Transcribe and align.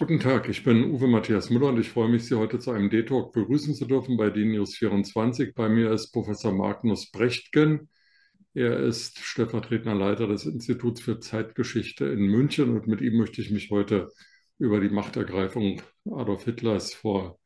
Guten 0.00 0.18
Tag, 0.18 0.48
ich 0.48 0.64
bin 0.64 0.92
Uwe 0.92 1.08
Matthias 1.08 1.50
Müller 1.50 1.66
und 1.66 1.78
ich 1.78 1.90
freue 1.90 2.08
mich, 2.08 2.24
Sie 2.24 2.34
heute 2.34 2.58
zu 2.58 2.70
einem 2.70 2.88
D-Talk 2.88 3.34
begrüßen 3.34 3.74
zu 3.74 3.84
dürfen 3.84 4.16
bei 4.16 4.30
DNews 4.30 4.76
24. 4.76 5.54
Bei 5.54 5.68
mir 5.68 5.92
ist 5.92 6.10
Professor 6.10 6.52
Magnus 6.52 7.10
Brechtgen. 7.10 7.90
Er 8.54 8.78
ist 8.78 9.18
stellvertretender 9.18 9.94
Leiter 9.94 10.26
des 10.26 10.46
Instituts 10.46 11.02
für 11.02 11.20
Zeitgeschichte 11.20 12.06
in 12.06 12.20
München 12.28 12.70
und 12.70 12.86
mit 12.86 13.02
ihm 13.02 13.18
möchte 13.18 13.42
ich 13.42 13.50
mich 13.50 13.70
heute 13.70 14.10
über 14.58 14.80
die 14.80 14.88
Machtergreifung 14.88 15.82
Adolf 16.10 16.46
Hitlers 16.46 16.94
vor 16.94 17.38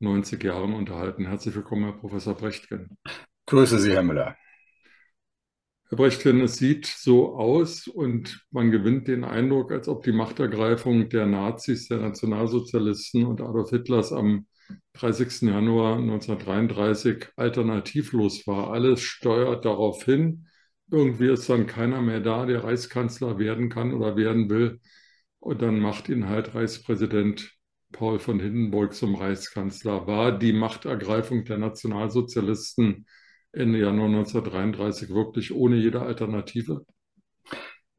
90 0.00 0.42
Jahren 0.42 0.74
unterhalten. 0.74 1.26
Herzlich 1.26 1.54
willkommen, 1.54 1.84
Herr 1.84 1.92
Professor 1.92 2.34
Brechtgen. 2.34 2.98
Grüße 3.46 3.78
Sie, 3.78 3.92
Herr 3.92 4.02
Müller. 4.02 4.36
Herr 5.90 5.96
Brechtgen, 5.96 6.40
es 6.40 6.54
sieht 6.54 6.86
so 6.86 7.34
aus 7.34 7.88
und 7.88 8.46
man 8.52 8.70
gewinnt 8.70 9.08
den 9.08 9.24
Eindruck, 9.24 9.72
als 9.72 9.88
ob 9.88 10.04
die 10.04 10.12
Machtergreifung 10.12 11.08
der 11.08 11.26
Nazis, 11.26 11.88
der 11.88 11.98
Nationalsozialisten 11.98 13.26
und 13.26 13.40
Adolf 13.40 13.70
Hitlers 13.70 14.12
am 14.12 14.46
30. 14.92 15.48
Januar 15.48 15.96
1933 15.98 17.26
alternativlos 17.34 18.46
war. 18.46 18.70
Alles 18.70 19.00
steuert 19.00 19.64
darauf 19.64 20.04
hin. 20.04 20.46
Irgendwie 20.92 21.32
ist 21.32 21.50
dann 21.50 21.66
keiner 21.66 22.00
mehr 22.02 22.20
da, 22.20 22.46
der 22.46 22.62
Reichskanzler 22.62 23.40
werden 23.40 23.68
kann 23.68 23.92
oder 23.92 24.14
werden 24.14 24.48
will. 24.48 24.78
Und 25.40 25.60
dann 25.60 25.80
macht 25.80 26.08
ihn 26.08 26.28
halt 26.28 26.54
Reichspräsident 26.54 27.50
Paul 27.90 28.20
von 28.20 28.38
Hindenburg 28.38 28.94
zum 28.94 29.16
Reichskanzler. 29.16 30.06
War 30.06 30.38
die 30.38 30.52
Machtergreifung 30.52 31.44
der 31.44 31.58
Nationalsozialisten 31.58 33.06
Ende 33.52 33.78
Januar 33.78 34.08
1933 34.08 35.10
wirklich 35.10 35.52
ohne 35.52 35.76
jede 35.76 36.02
Alternative? 36.02 36.84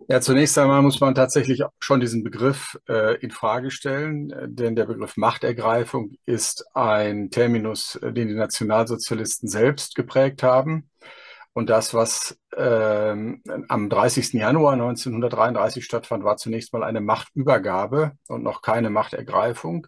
Ja, 0.08 0.20
zunächst 0.20 0.58
einmal 0.58 0.82
muss 0.82 1.00
man 1.00 1.14
tatsächlich 1.14 1.62
schon 1.80 2.00
diesen 2.00 2.24
Begriff 2.24 2.78
äh, 2.90 3.18
in 3.20 3.32
Frage 3.32 3.70
stellen, 3.70 4.32
äh, 4.32 4.48
denn 4.50 4.76
der 4.76 4.86
Begriff 4.86 5.16
Machtergreifung 5.16 6.16
ist 6.26 6.66
ein 6.74 7.30
Terminus, 7.30 7.96
äh, 7.98 8.12
den 8.12 8.28
die 8.28 8.34
Nationalsozialisten 8.34 9.48
selbst 9.48 9.96
geprägt 9.96 10.42
haben. 10.44 10.90
Und 11.54 11.70
das, 11.70 11.94
was 11.94 12.38
äh, 12.56 13.16
am 13.68 13.90
30. 13.90 14.34
Januar 14.34 14.74
1933 14.74 15.84
stattfand, 15.84 16.24
war 16.24 16.38
zunächst 16.38 16.74
mal 16.74 16.84
eine 16.84 17.02
Machtübergabe 17.02 18.14
und 18.28 18.44
noch 18.44 18.62
keine 18.62 18.90
Machtergreifung. 18.90 19.88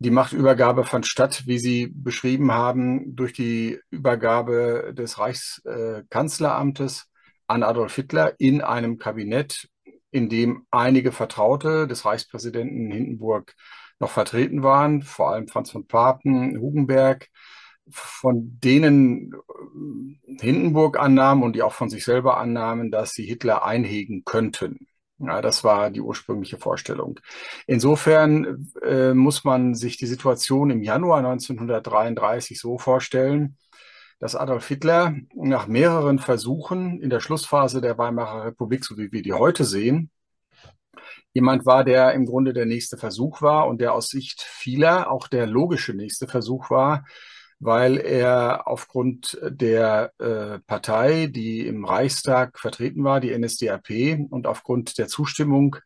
Die 0.00 0.10
Machtübergabe 0.10 0.84
fand 0.84 1.06
statt, 1.06 1.42
wie 1.46 1.58
Sie 1.58 1.88
beschrieben 1.92 2.52
haben, 2.52 3.16
durch 3.16 3.32
die 3.32 3.80
Übergabe 3.90 4.94
des 4.96 5.18
Reichskanzleramtes 5.18 7.06
an 7.48 7.64
Adolf 7.64 7.96
Hitler 7.96 8.34
in 8.38 8.60
einem 8.60 8.98
Kabinett, 8.98 9.68
in 10.12 10.28
dem 10.28 10.66
einige 10.70 11.10
Vertraute 11.10 11.88
des 11.88 12.04
Reichspräsidenten 12.04 12.90
Hindenburg 12.92 13.54
noch 13.98 14.10
vertreten 14.10 14.62
waren, 14.62 15.02
vor 15.02 15.30
allem 15.30 15.48
Franz 15.48 15.72
von 15.72 15.86
Papen, 15.86 16.60
Hugenberg, 16.60 17.28
von 17.90 18.58
denen 18.62 19.34
Hindenburg 20.40 20.98
annahm 20.98 21.42
und 21.42 21.56
die 21.56 21.62
auch 21.62 21.72
von 21.72 21.88
sich 21.88 22.04
selber 22.04 22.38
annahmen, 22.38 22.90
dass 22.90 23.12
sie 23.12 23.24
Hitler 23.24 23.64
einhegen 23.64 24.24
könnten. 24.24 24.87
Ja, 25.20 25.42
das 25.42 25.64
war 25.64 25.90
die 25.90 26.00
ursprüngliche 26.00 26.58
Vorstellung. 26.58 27.18
Insofern 27.66 28.70
äh, 28.82 29.14
muss 29.14 29.42
man 29.42 29.74
sich 29.74 29.96
die 29.96 30.06
Situation 30.06 30.70
im 30.70 30.82
Januar 30.82 31.18
1933 31.18 32.60
so 32.60 32.78
vorstellen, 32.78 33.56
dass 34.20 34.36
Adolf 34.36 34.68
Hitler 34.68 35.16
nach 35.34 35.66
mehreren 35.66 36.20
Versuchen 36.20 37.00
in 37.00 37.10
der 37.10 37.20
Schlussphase 37.20 37.80
der 37.80 37.98
Weimarer 37.98 38.44
Republik, 38.46 38.84
so 38.84 38.96
wie 38.96 39.10
wir 39.10 39.22
die 39.22 39.32
heute 39.32 39.64
sehen, 39.64 40.10
jemand 41.32 41.66
war, 41.66 41.84
der 41.84 42.12
im 42.12 42.26
Grunde 42.26 42.52
der 42.52 42.66
nächste 42.66 42.96
Versuch 42.96 43.42
war 43.42 43.68
und 43.68 43.80
der 43.80 43.94
aus 43.94 44.08
Sicht 44.08 44.42
vieler 44.42 45.10
auch 45.10 45.28
der 45.28 45.46
logische 45.46 45.94
nächste 45.94 46.28
Versuch 46.28 46.70
war, 46.70 47.04
weil 47.60 47.98
er 47.98 48.68
aufgrund 48.68 49.38
der 49.42 50.12
äh, 50.18 50.60
Partei, 50.60 51.26
die 51.26 51.66
im 51.66 51.84
Reichstag 51.84 52.58
vertreten 52.58 53.02
war, 53.02 53.20
die 53.20 53.36
NSDAP, 53.36 54.28
und 54.30 54.46
aufgrund 54.46 54.98
der 54.98 55.08
Zustimmung, 55.08 55.76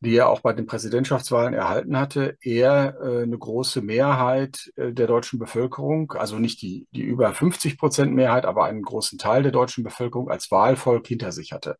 die 0.00 0.16
er 0.16 0.28
auch 0.28 0.40
bei 0.40 0.52
den 0.52 0.66
Präsidentschaftswahlen 0.66 1.54
erhalten 1.54 1.98
hatte, 1.98 2.36
er 2.40 2.96
äh, 3.02 3.22
eine 3.22 3.38
große 3.38 3.82
Mehrheit 3.82 4.72
äh, 4.76 4.92
der 4.92 5.06
deutschen 5.06 5.38
Bevölkerung, 5.38 6.12
also 6.12 6.38
nicht 6.38 6.62
die, 6.62 6.86
die 6.92 7.02
über 7.02 7.32
50 7.32 7.78
Prozent 7.78 8.14
Mehrheit, 8.14 8.44
aber 8.46 8.64
einen 8.64 8.82
großen 8.82 9.18
Teil 9.18 9.42
der 9.42 9.52
deutschen 9.52 9.84
Bevölkerung 9.84 10.30
als 10.30 10.50
Wahlvolk 10.50 11.06
hinter 11.06 11.32
sich 11.32 11.52
hatte. 11.52 11.76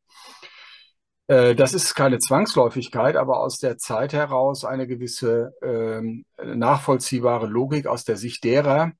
Äh, 1.26 1.54
das 1.54 1.72
ist 1.74 1.94
keine 1.94 2.18
Zwangsläufigkeit, 2.18 3.16
aber 3.16 3.40
aus 3.40 3.58
der 3.58 3.78
Zeit 3.78 4.12
heraus 4.12 4.64
eine 4.64 4.86
gewisse 4.86 5.54
ähm, 5.62 6.24
nachvollziehbare 6.42 7.46
Logik 7.46 7.86
aus 7.86 8.04
der 8.04 8.16
Sicht 8.16 8.44
derer, 8.44 8.92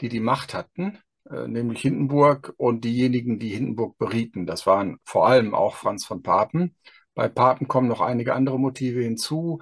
die 0.00 0.08
die 0.08 0.20
Macht 0.20 0.54
hatten, 0.54 0.98
äh, 1.30 1.46
nämlich 1.46 1.80
Hindenburg 1.80 2.54
und 2.56 2.84
diejenigen, 2.84 3.38
die 3.38 3.50
Hindenburg 3.50 3.98
berieten. 3.98 4.46
Das 4.46 4.66
waren 4.66 4.98
vor 5.04 5.26
allem 5.28 5.54
auch 5.54 5.76
Franz 5.76 6.04
von 6.04 6.22
Papen. 6.22 6.74
Bei 7.14 7.28
Papen 7.28 7.68
kommen 7.68 7.88
noch 7.88 8.00
einige 8.00 8.34
andere 8.34 8.58
Motive 8.58 9.02
hinzu, 9.02 9.60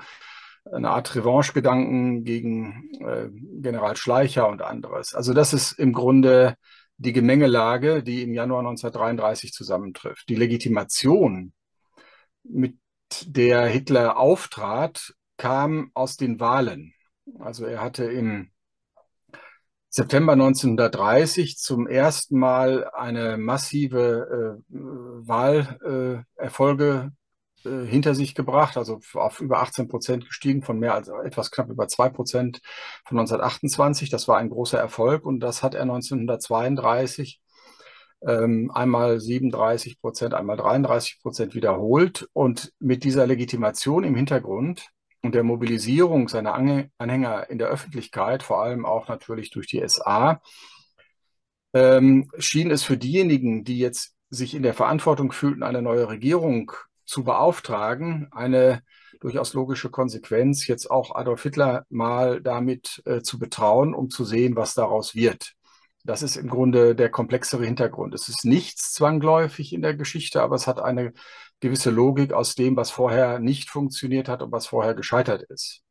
eine 0.70 0.90
Art 0.90 1.14
Revanche-Gedanken 1.14 2.24
gegen 2.24 2.90
äh, 3.00 3.28
General 3.32 3.96
Schleicher 3.96 4.48
und 4.48 4.62
anderes. 4.62 5.14
Also 5.14 5.32
das 5.32 5.52
ist 5.52 5.72
im 5.72 5.92
Grunde 5.92 6.56
die 6.98 7.12
Gemengelage, 7.12 8.02
die 8.02 8.22
im 8.22 8.34
Januar 8.34 8.60
1933 8.60 9.52
zusammentrifft. 9.52 10.28
Die 10.28 10.34
Legitimation, 10.34 11.52
mit 12.42 12.76
der 13.24 13.66
Hitler 13.66 14.18
auftrat, 14.18 15.14
kam 15.36 15.90
aus 15.94 16.16
den 16.16 16.40
Wahlen. 16.40 16.92
Also 17.38 17.64
er 17.64 17.80
hatte 17.80 18.04
im 18.04 18.50
September 19.98 20.34
1930 20.34 21.58
zum 21.58 21.88
ersten 21.88 22.38
Mal 22.38 22.88
eine 22.90 23.36
massive 23.36 24.60
äh, 24.70 24.76
Wahlerfolge 25.26 27.10
äh, 27.64 27.84
hinter 27.84 28.14
sich 28.14 28.36
gebracht, 28.36 28.76
also 28.76 29.00
auf 29.14 29.40
über 29.40 29.60
18 29.60 29.88
Prozent 29.88 30.26
gestiegen, 30.26 30.62
von 30.62 30.78
mehr 30.78 30.94
als 30.94 31.08
etwas 31.08 31.50
knapp 31.50 31.68
über 31.68 31.88
zwei 31.88 32.10
Prozent 32.10 32.60
von 33.06 33.18
1928. 33.18 34.08
Das 34.08 34.28
war 34.28 34.38
ein 34.38 34.50
großer 34.50 34.78
Erfolg 34.78 35.26
und 35.26 35.40
das 35.40 35.64
hat 35.64 35.74
er 35.74 35.82
1932 35.82 37.40
ähm, 38.24 38.70
einmal 38.72 39.18
37 39.18 40.00
Prozent, 40.00 40.32
einmal 40.32 40.58
33 40.58 41.22
Prozent 41.22 41.56
wiederholt. 41.56 42.28
Und 42.34 42.72
mit 42.78 43.02
dieser 43.02 43.26
Legitimation 43.26 44.04
im 44.04 44.14
Hintergrund 44.14 44.90
und 45.22 45.34
der 45.34 45.42
Mobilisierung 45.42 46.28
seiner 46.28 46.54
Anhänger 46.54 47.50
in 47.50 47.58
der 47.58 47.68
Öffentlichkeit, 47.68 48.42
vor 48.42 48.62
allem 48.62 48.86
auch 48.86 49.08
natürlich 49.08 49.50
durch 49.50 49.66
die 49.66 49.82
SA, 49.86 50.40
ähm, 51.74 52.30
schien 52.38 52.70
es 52.70 52.82
für 52.82 52.96
diejenigen, 52.96 53.64
die 53.64 53.78
jetzt 53.78 54.14
sich 54.30 54.54
in 54.54 54.62
der 54.62 54.74
Verantwortung 54.74 55.32
fühlten, 55.32 55.62
eine 55.62 55.82
neue 55.82 56.08
Regierung 56.08 56.72
zu 57.04 57.24
beauftragen, 57.24 58.28
eine 58.32 58.82
durchaus 59.20 59.54
logische 59.54 59.90
Konsequenz, 59.90 60.66
jetzt 60.66 60.90
auch 60.90 61.14
Adolf 61.14 61.42
Hitler 61.42 61.84
mal 61.88 62.40
damit 62.40 63.02
äh, 63.06 63.22
zu 63.22 63.38
betrauen, 63.38 63.94
um 63.94 64.10
zu 64.10 64.24
sehen, 64.24 64.56
was 64.56 64.74
daraus 64.74 65.14
wird. 65.14 65.54
Das 66.04 66.22
ist 66.22 66.36
im 66.36 66.48
Grunde 66.48 66.94
der 66.94 67.10
komplexere 67.10 67.64
Hintergrund. 67.64 68.14
Es 68.14 68.28
ist 68.28 68.44
nichts 68.44 68.92
zwangläufig 68.92 69.72
in 69.72 69.82
der 69.82 69.94
Geschichte, 69.94 70.42
aber 70.42 70.56
es 70.56 70.66
hat 70.66 70.80
eine 70.80 71.12
gewisse 71.60 71.90
Logik 71.90 72.32
aus 72.32 72.54
dem, 72.54 72.76
was 72.76 72.90
vorher 72.90 73.38
nicht 73.38 73.70
funktioniert 73.70 74.28
hat 74.28 74.42
und 74.42 74.52
was 74.52 74.66
vorher 74.66 74.94
gescheitert 74.94 75.42
ist. 75.48 75.82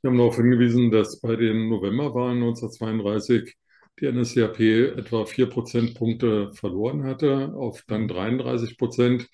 Sie 0.00 0.06
haben 0.06 0.16
darauf 0.16 0.36
hingewiesen, 0.36 0.90
dass 0.90 1.20
bei 1.20 1.34
den 1.34 1.68
Novemberwahlen 1.68 2.36
1932 2.36 3.56
die 4.00 4.06
NSDAP 4.06 4.60
etwa 4.96 5.26
vier 5.26 5.46
Prozentpunkte 5.48 6.52
verloren 6.54 7.04
hatte, 7.04 7.52
auf 7.54 7.82
dann 7.88 8.06
33 8.06 8.78
Prozent. 8.78 9.28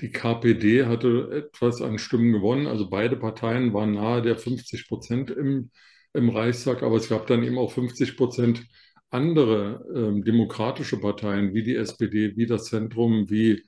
Die 0.00 0.10
KPD 0.10 0.86
hatte 0.86 1.30
etwas 1.32 1.82
an 1.82 1.98
Stimmen 1.98 2.32
gewonnen, 2.32 2.66
also 2.66 2.88
beide 2.88 3.16
Parteien 3.16 3.72
waren 3.72 3.92
nahe 3.92 4.22
der 4.22 4.36
50 4.36 4.88
Prozent 4.88 5.30
im, 5.30 5.70
im 6.12 6.28
Reichstag, 6.30 6.82
aber 6.82 6.96
es 6.96 7.08
gab 7.08 7.26
dann 7.26 7.42
eben 7.42 7.58
auch 7.58 7.72
50 7.72 8.16
Prozent 8.16 8.66
andere 9.10 9.84
ähm, 9.94 10.24
demokratische 10.24 10.98
Parteien 10.98 11.54
wie 11.54 11.62
die 11.62 11.76
SPD, 11.76 12.36
wie 12.36 12.46
das 12.46 12.64
Zentrum, 12.64 13.30
wie 13.30 13.62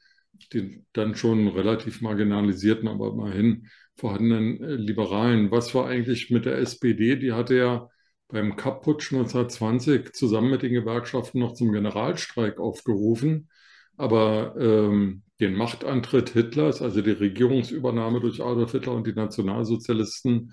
die 0.52 0.85
dann 0.93 1.14
schon 1.14 1.49
relativ 1.49 2.00
marginalisierten, 2.00 2.88
aber 2.88 3.08
immerhin 3.08 3.69
vorhandenen 3.96 4.62
äh, 4.62 4.75
Liberalen. 4.75 5.50
Was 5.50 5.75
war 5.75 5.87
eigentlich 5.87 6.31
mit 6.31 6.44
der 6.44 6.58
SPD? 6.58 7.17
Die 7.17 7.32
hatte 7.32 7.56
ja 7.56 7.88
beim 8.29 8.56
Kapp-Putsch 8.56 9.12
1920 9.12 10.12
zusammen 10.12 10.50
mit 10.50 10.62
den 10.62 10.73
Gewerkschaften 10.73 11.40
noch 11.40 11.55
zum 11.55 11.73
Generalstreik 11.73 12.58
aufgerufen. 12.58 13.49
Aber 13.96 14.55
ähm, 14.58 15.23
den 15.40 15.55
Machtantritt 15.55 16.31
Hitlers, 16.31 16.82
also 16.82 17.00
die 17.02 17.11
Regierungsübernahme 17.11 18.20
durch 18.20 18.40
Adolf 18.40 18.73
Hitler 18.73 18.93
und 18.94 19.06
die 19.06 19.12
Nationalsozialisten, 19.12 20.52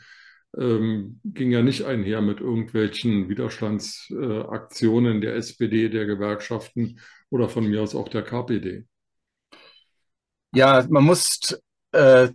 ähm, 0.58 1.20
ging 1.24 1.52
ja 1.52 1.62
nicht 1.62 1.84
einher 1.84 2.22
mit 2.22 2.40
irgendwelchen 2.40 3.30
Widerstandsaktionen 3.30 5.18
äh, 5.18 5.22
der 5.22 5.36
SPD, 5.36 5.90
der 5.90 6.06
Gewerkschaften 6.06 7.00
oder 7.30 7.50
von 7.50 7.68
mir 7.68 7.82
aus 7.82 7.96
auch 7.96 8.10
der 8.10 8.24
KPD. 8.24 8.86
Ja, 10.56 10.86
man 10.90 11.04
muss 11.04 11.60
äh, 11.92 12.30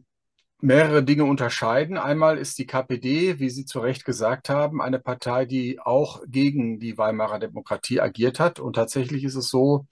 mehrere 0.61 1.03
Dinge 1.03 1.25
unterscheiden. 1.25 1.97
Einmal 1.97 2.37
ist 2.37 2.59
die 2.59 2.67
KPD, 2.67 3.39
wie 3.39 3.49
Sie 3.49 3.65
zu 3.65 3.81
Recht 3.81 4.05
gesagt 4.05 4.51
haben, 4.51 4.83
eine 4.83 4.99
Partei, 4.99 5.47
die 5.47 5.81
auch 5.81 6.23
gegen 6.27 6.79
die 6.79 6.99
Weimarer 6.99 7.39
Demokratie 7.39 8.01
agiert 8.01 8.39
hat. 8.39 8.61
Und 8.61 8.75
tatsächlich 8.75 9.25
ist 9.25 9.37
es 9.37 9.49
so, 9.49 9.87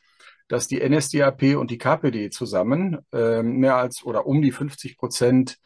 dass 0.47 0.69
die 0.69 0.87
NSDAP 0.87 1.57
und 1.57 1.71
die 1.71 1.79
KPD 1.79 2.31
zusammen 2.31 2.99
äh, 3.13 3.43
mehr 3.43 3.77
als 3.77 4.05
oder 4.05 4.27
um 4.27 4.43
die 4.43 4.53
50 4.53 4.99
Prozent 4.99 5.59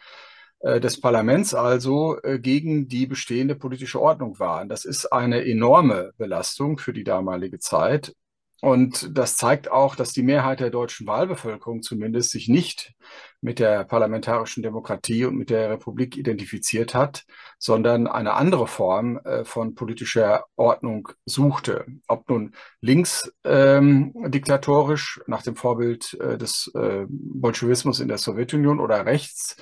äh, 0.61 0.79
des 0.81 1.01
Parlaments 1.01 1.55
also 1.55 2.21
äh, 2.23 2.39
gegen 2.39 2.87
die 2.87 3.07
bestehende 3.07 3.57
politische 3.57 4.01
Ordnung 4.01 4.39
waren. 4.39 4.69
Das 4.69 4.85
ist 4.85 5.07
eine 5.07 5.45
enorme 5.45 6.13
Belastung 6.17 6.79
für 6.79 6.93
die 6.93 7.05
damalige 7.05 7.59
Zeit. 7.59 8.15
Und 8.63 9.19
das 9.19 9.37
zeigt 9.37 9.73
auch, 9.73 9.97
dass 9.97 10.13
die 10.13 10.23
Mehrheit 10.23 10.61
der 10.61 10.71
deutschen 10.71 11.05
Wahlbevölkerung 11.09 11.83
zumindest 11.83 12.31
sich 12.31 12.47
nicht 12.47 12.95
mit 13.41 13.59
der 13.59 13.83
parlamentarischen 13.83 14.63
Demokratie 14.63 15.25
und 15.25 15.35
mit 15.35 15.51
der 15.51 15.69
Republik 15.69 16.17
identifiziert 16.17 16.95
hat, 16.95 17.25
sondern 17.59 18.07
eine 18.07 18.35
andere 18.35 18.69
Form 18.69 19.17
äh, 19.25 19.45
von 19.45 19.75
politischer 19.75 20.45
Ordnung 20.55 21.09
suchte. 21.27 21.87
Ob 22.07 22.31
nun 22.31 22.55
links 22.81 23.33
ähm, 23.43 24.13
diktatorisch 24.29 25.21
nach 25.27 25.43
dem 25.43 25.57
Vorbild 25.57 26.17
äh, 26.21 26.39
des 26.39 26.71
äh, 26.77 27.07
Bolschewismus 27.09 27.99
in 27.99 28.07
der 28.07 28.19
Sowjetunion 28.19 28.79
oder 28.79 29.05
rechts 29.07 29.57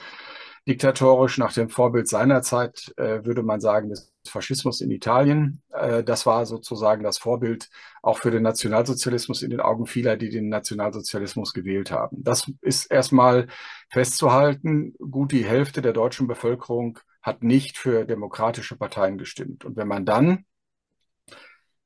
diktatorisch 0.68 1.38
nach 1.38 1.52
dem 1.52 1.68
Vorbild 1.68 2.08
seiner 2.08 2.42
Zeit, 2.42 2.92
äh, 2.96 3.24
würde 3.24 3.42
man 3.42 3.60
sagen, 3.60 3.88
des 3.88 4.12
Faschismus 4.28 4.80
in 4.80 4.90
Italien. 4.90 5.62
Äh, 5.70 6.04
das 6.04 6.26
war 6.26 6.46
sozusagen 6.46 7.02
das 7.02 7.18
Vorbild 7.18 7.70
auch 8.02 8.18
für 8.18 8.30
den 8.30 8.42
Nationalsozialismus 8.42 9.42
in 9.42 9.50
den 9.50 9.60
Augen 9.60 9.86
vieler, 9.86 10.16
die 10.16 10.28
den 10.28 10.48
Nationalsozialismus 10.48 11.52
gewählt 11.52 11.90
haben. 11.90 12.22
Das 12.22 12.50
ist 12.60 12.90
erstmal 12.90 13.48
festzuhalten. 13.88 14.94
Gut 14.98 15.32
die 15.32 15.44
Hälfte 15.44 15.82
der 15.82 15.92
deutschen 15.92 16.26
Bevölkerung 16.26 16.98
hat 17.22 17.42
nicht 17.42 17.78
für 17.78 18.04
demokratische 18.04 18.76
Parteien 18.76 19.18
gestimmt. 19.18 19.64
Und 19.64 19.76
wenn 19.76 19.88
man 19.88 20.04
dann 20.04 20.44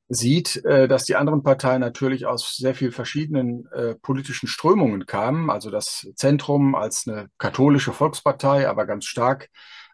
sieht, 0.07 0.63
äh, 0.65 0.87
dass 0.87 1.05
die 1.05 1.15
anderen 1.15 1.43
Parteien 1.43 1.81
natürlich 1.81 2.25
aus 2.25 2.55
sehr 2.55 2.75
viel 2.75 2.91
verschiedenen 2.91 3.67
äh, 3.71 3.95
politischen 3.95 4.47
Strömungen 4.47 5.05
kamen. 5.05 5.49
Also 5.49 5.71
das 5.71 6.07
Zentrum 6.15 6.75
als 6.75 7.07
eine 7.07 7.29
katholische 7.37 7.93
Volkspartei, 7.93 8.69
aber 8.69 8.85
ganz 8.85 9.05
stark 9.05 9.49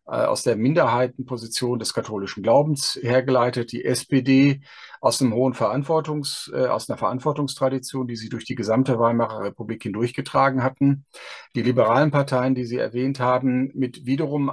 äh, 0.08 0.16
aus 0.16 0.44
der 0.44 0.58
Minderheitenposition 0.58 1.80
des 1.80 1.94
katholischen 1.94 2.44
Glaubens 2.44 3.00
hergeleitet. 3.02 3.72
Die 3.72 3.86
SPD 3.86 4.62
aus 5.00 5.22
einem 5.22 5.34
hohen 5.34 5.54
Verantwortungs, 5.54 6.52
äh, 6.54 6.68
aus 6.68 6.90
einer 6.90 6.98
Verantwortungstradition, 6.98 8.08
die 8.08 8.18
sie 8.18 8.30
durch 8.30 8.46
die 8.46 8.56
gesamte 8.56 9.00
Weimarer 9.00 9.44
Republik 9.44 9.84
hindurchgetragen 9.84 10.64
hatten. 10.64 11.06
Die 11.56 11.62
liberalen 11.62 12.12
Parteien, 12.12 12.56
die 12.56 12.66
Sie 12.66 12.78
erwähnt 12.78 13.20
haben, 13.20 13.72
mit 13.74 14.06
wiederum 14.06 14.52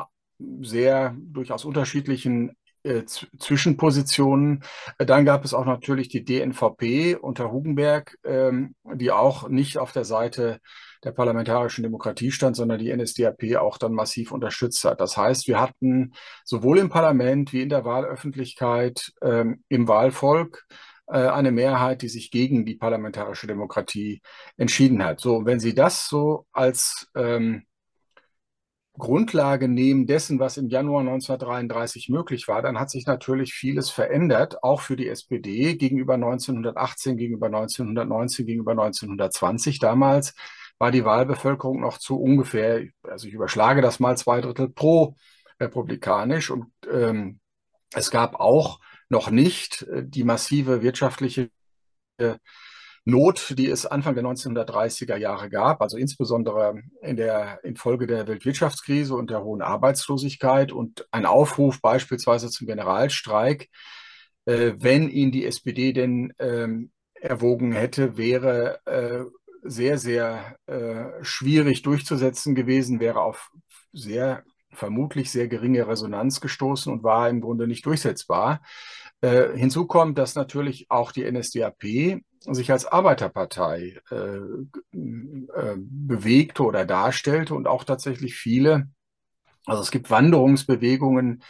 sehr 0.61 1.17
durchaus 1.19 1.65
unterschiedlichen 1.65 2.57
äh, 2.83 3.05
Zwischenpositionen. 3.05 4.65
Dann 4.99 5.25
gab 5.25 5.45
es 5.45 5.55
auch 5.55 5.67
natürlich 5.67 6.09
die 6.09 6.25
DNVP 6.25 7.17
unter 7.17 7.51
Hugenberg, 7.51 8.17
ähm, 8.25 8.75
die 8.95 9.11
auch 9.11 9.49
nicht 9.49 9.79
auf 9.79 9.93
der 9.93 10.05
Seite 10.05 10.61
der 11.05 11.13
parlamentarischen 11.13 11.83
Demokratie 11.83 12.31
stand, 12.31 12.57
sondern 12.57 12.79
die 12.79 12.95
NSDAP 12.95 13.57
auch 13.57 13.79
dann 13.79 13.93
massiv 13.93 14.33
unterstützt 14.33 14.85
hat. 14.85 15.01
Das 15.01 15.17
heißt, 15.17 15.47
wir 15.47 15.61
hatten 15.61 16.13
sowohl 16.45 16.79
im 16.79 16.89
Parlament 16.89 17.53
wie 17.53 17.63
in 17.63 17.69
der 17.69 17.85
Wahlöffentlichkeit, 17.85 19.13
ähm, 19.23 19.63
im 19.69 19.87
Wahlvolk 19.87 20.67
äh, 21.07 21.19
eine 21.19 21.53
Mehrheit, 21.53 22.03
die 22.03 22.09
sich 22.09 22.31
gegen 22.31 22.65
die 22.65 22.75
parlamentarische 22.75 23.47
Demokratie 23.47 24.21
entschieden 24.57 25.05
hat. 25.05 25.21
So, 25.21 25.47
wenn 25.47 25.61
Sie 25.61 25.75
das 25.75 26.09
so 26.09 26.47
als 26.53 27.09
ähm, 27.15 27.65
Grundlage 28.99 29.69
nehmen 29.69 30.07
dessen, 30.07 30.39
was 30.39 30.57
im 30.57 30.69
Januar 30.69 31.01
1933 31.01 32.09
möglich 32.09 32.49
war, 32.49 32.63
dann 32.63 32.79
hat 32.79 32.91
sich 32.91 33.07
natürlich 33.07 33.55
vieles 33.55 33.91
verändert, 33.91 34.63
auch 34.63 34.81
für 34.81 34.97
die 34.97 35.09
SPD 35.09 35.77
gegenüber 35.77 36.15
1918, 36.15 37.17
gegenüber 37.17 37.47
1919, 37.47 38.47
gegenüber 38.47 38.73
1920. 38.73 39.79
Damals 39.79 40.35
war 40.79 40.91
die 40.91 41.05
Wahlbevölkerung 41.05 41.81
noch 41.81 41.99
zu 41.99 42.21
ungefähr, 42.21 42.87
also 43.03 43.27
ich 43.27 43.35
überschlage 43.35 43.83
das 43.83 44.01
mal 44.01 44.17
zwei 44.17 44.41
Drittel 44.41 44.69
pro 44.69 45.17
republikanisch 45.61 46.51
und 46.51 46.67
ähm, 46.91 47.41
es 47.95 48.11
gab 48.11 48.39
auch 48.39 48.81
noch 49.09 49.31
nicht 49.31 49.83
äh, 49.83 50.05
die 50.05 50.25
massive 50.25 50.83
wirtschaftliche 50.83 51.51
äh, 52.19 52.35
Not, 53.09 53.55
die 53.57 53.69
es 53.69 53.87
Anfang 53.87 54.15
der 54.15 54.25
1930er 54.25 55.17
Jahre 55.17 55.49
gab, 55.49 55.81
also 55.81 55.97
insbesondere 55.97 56.83
in 57.01 57.17
der 57.17 57.59
infolge 57.65 58.07
der 58.07 58.29
Weltwirtschaftskrise 58.29 59.15
und 59.15 59.31
der 59.31 59.43
hohen 59.43 59.63
Arbeitslosigkeit 59.63 60.73
und 60.73 61.09
ein 61.11 61.25
Aufruf 61.25 61.81
beispielsweise 61.81 62.51
zum 62.51 62.67
Generalstreik, 62.67 63.71
äh, 64.45 64.73
wenn 64.77 65.09
ihn 65.09 65.33
die 65.33 65.47
SPD 65.47 65.95
denn 65.95 66.35
ähm, 66.39 66.91
erwogen 67.15 67.73
hätte, 67.73 68.19
wäre 68.19 68.81
äh, 68.85 69.25
sehr, 69.63 69.97
sehr 69.97 70.59
äh, 70.67 71.25
schwierig 71.25 71.81
durchzusetzen 71.81 72.55
gewesen, 72.55 73.01
wäre 73.01 73.23
auf 73.23 73.51
sehr 73.95 74.45
vermutlich 74.71 75.31
sehr 75.31 75.49
geringe 75.49 75.89
Resonanz 75.89 76.43
gestoßen 76.43 76.93
und 76.93 77.05
war 77.05 77.31
im 77.31 77.41
Grunde 77.41 77.67
nicht 77.67 77.87
durchsetzbar. 77.87 78.61
Äh, 79.23 79.57
hinzu 79.57 79.87
kommt, 79.87 80.19
dass 80.19 80.35
natürlich 80.35 80.91
auch 80.91 81.11
die 81.11 81.25
NSDAP 81.25 82.21
sich 82.41 82.71
als 82.71 82.87
Arbeiterpartei 82.87 83.99
äh, 84.11 84.39
äh, 84.97 85.77
bewegte 85.77 86.63
oder 86.65 86.85
darstellte 86.85 87.55
und 87.55 87.67
auch 87.67 87.85
tatsächlich 87.85 88.37
viele, 88.37 88.89
also 89.67 89.83
es 89.83 89.91
gibt 89.91 90.11
Wanderungsbewegungen 90.11 91.43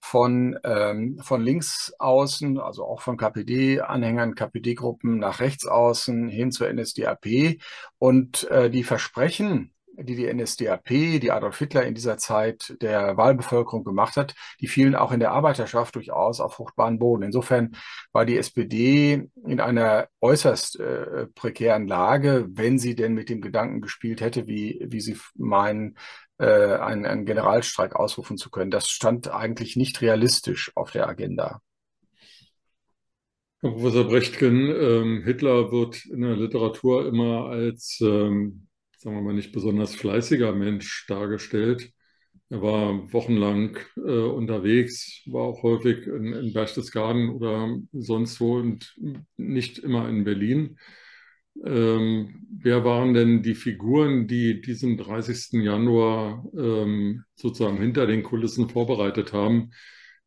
von, 0.00 0.58
ähm, 0.64 1.18
von 1.22 1.42
links 1.42 1.92
außen, 1.98 2.58
also 2.58 2.84
auch 2.84 3.02
von 3.02 3.16
KPD-Anhängern, 3.16 4.34
KPD-Gruppen 4.34 5.18
nach 5.18 5.40
rechts 5.40 5.66
außen 5.66 6.28
hin 6.28 6.50
zur 6.50 6.72
NSDAP 6.72 7.58
und 7.98 8.50
äh, 8.50 8.68
die 8.68 8.82
Versprechen, 8.82 9.72
die 9.96 10.16
die 10.16 10.32
NSDAP, 10.32 10.88
die 10.88 11.30
Adolf 11.30 11.58
Hitler 11.58 11.84
in 11.84 11.94
dieser 11.94 12.16
Zeit 12.18 12.74
der 12.80 13.16
Wahlbevölkerung 13.16 13.84
gemacht 13.84 14.16
hat, 14.16 14.34
die 14.60 14.68
fielen 14.68 14.94
auch 14.94 15.12
in 15.12 15.20
der 15.20 15.32
Arbeiterschaft 15.32 15.94
durchaus 15.94 16.40
auf 16.40 16.54
fruchtbaren 16.54 16.98
Boden. 16.98 17.22
Insofern 17.22 17.76
war 18.12 18.24
die 18.24 18.38
SPD 18.38 19.28
in 19.46 19.60
einer 19.60 20.08
äußerst 20.20 20.80
äh, 20.80 21.26
prekären 21.34 21.86
Lage, 21.86 22.48
wenn 22.50 22.78
sie 22.78 22.94
denn 22.94 23.14
mit 23.14 23.28
dem 23.28 23.40
Gedanken 23.40 23.80
gespielt 23.80 24.20
hätte, 24.20 24.46
wie, 24.46 24.84
wie 24.88 25.00
sie 25.00 25.16
meinen, 25.34 25.96
äh, 26.38 26.76
einen, 26.76 27.06
einen 27.06 27.26
Generalstreik 27.26 27.94
ausrufen 27.94 28.36
zu 28.36 28.50
können. 28.50 28.70
Das 28.70 28.88
stand 28.88 29.28
eigentlich 29.32 29.76
nicht 29.76 30.00
realistisch 30.00 30.72
auf 30.74 30.90
der 30.90 31.08
Agenda. 31.08 31.60
Herr 33.60 33.70
Professor 33.70 34.08
Brechtgen, 34.08 34.74
ähm, 34.74 35.22
Hitler 35.24 35.70
wird 35.70 36.04
in 36.06 36.22
der 36.22 36.36
Literatur 36.36 37.06
immer 37.06 37.46
als 37.46 38.00
ähm, 38.00 38.66
sagen 39.02 39.16
wir 39.16 39.22
mal, 39.22 39.34
nicht 39.34 39.52
besonders 39.52 39.96
fleißiger 39.96 40.52
Mensch 40.52 41.06
dargestellt. 41.08 41.90
Er 42.50 42.62
war 42.62 43.12
wochenlang 43.12 43.76
äh, 43.96 44.00
unterwegs, 44.00 45.22
war 45.26 45.42
auch 45.42 45.62
häufig 45.64 46.06
in, 46.06 46.32
in 46.32 46.52
Berchtesgaden 46.52 47.30
oder 47.30 47.78
sonst 47.92 48.40
wo 48.40 48.58
und 48.58 48.94
nicht 49.36 49.78
immer 49.78 50.08
in 50.08 50.22
Berlin. 50.22 50.78
Ähm, 51.64 52.46
wer 52.48 52.84
waren 52.84 53.12
denn 53.12 53.42
die 53.42 53.56
Figuren, 53.56 54.28
die 54.28 54.60
diesen 54.60 54.96
30. 54.96 55.62
Januar 55.64 56.44
ähm, 56.56 57.24
sozusagen 57.34 57.78
hinter 57.78 58.06
den 58.06 58.22
Kulissen 58.22 58.68
vorbereitet 58.68 59.32
haben? 59.32 59.72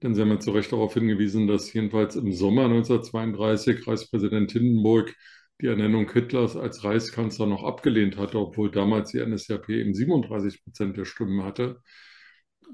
Denn 0.04 0.14
Sie 0.14 0.22
haben 0.22 0.32
ja 0.32 0.40
zu 0.40 0.52
Recht 0.52 0.72
darauf 0.74 0.94
hingewiesen, 0.96 1.48
dass 1.48 1.72
jedenfalls 1.72 2.18
im 2.18 2.34
Sommer 2.34 2.66
1932 2.66 3.88
Reichspräsident 3.88 4.52
Hindenburg 4.52 5.16
die 5.62 5.68
Ernennung 5.68 6.12
Hitlers 6.12 6.56
als 6.58 6.84
Reichskanzler 6.84 7.46
noch 7.46 7.64
abgelehnt 7.64 8.18
hatte, 8.18 8.40
obwohl 8.40 8.72
damals 8.72 9.12
die 9.12 9.26
NSDAP 9.26 9.70
eben 9.70 9.94
37 9.94 10.64
Prozent 10.64 10.98
der 10.98 11.06
Stimmen 11.06 11.44
hatte. 11.44 11.82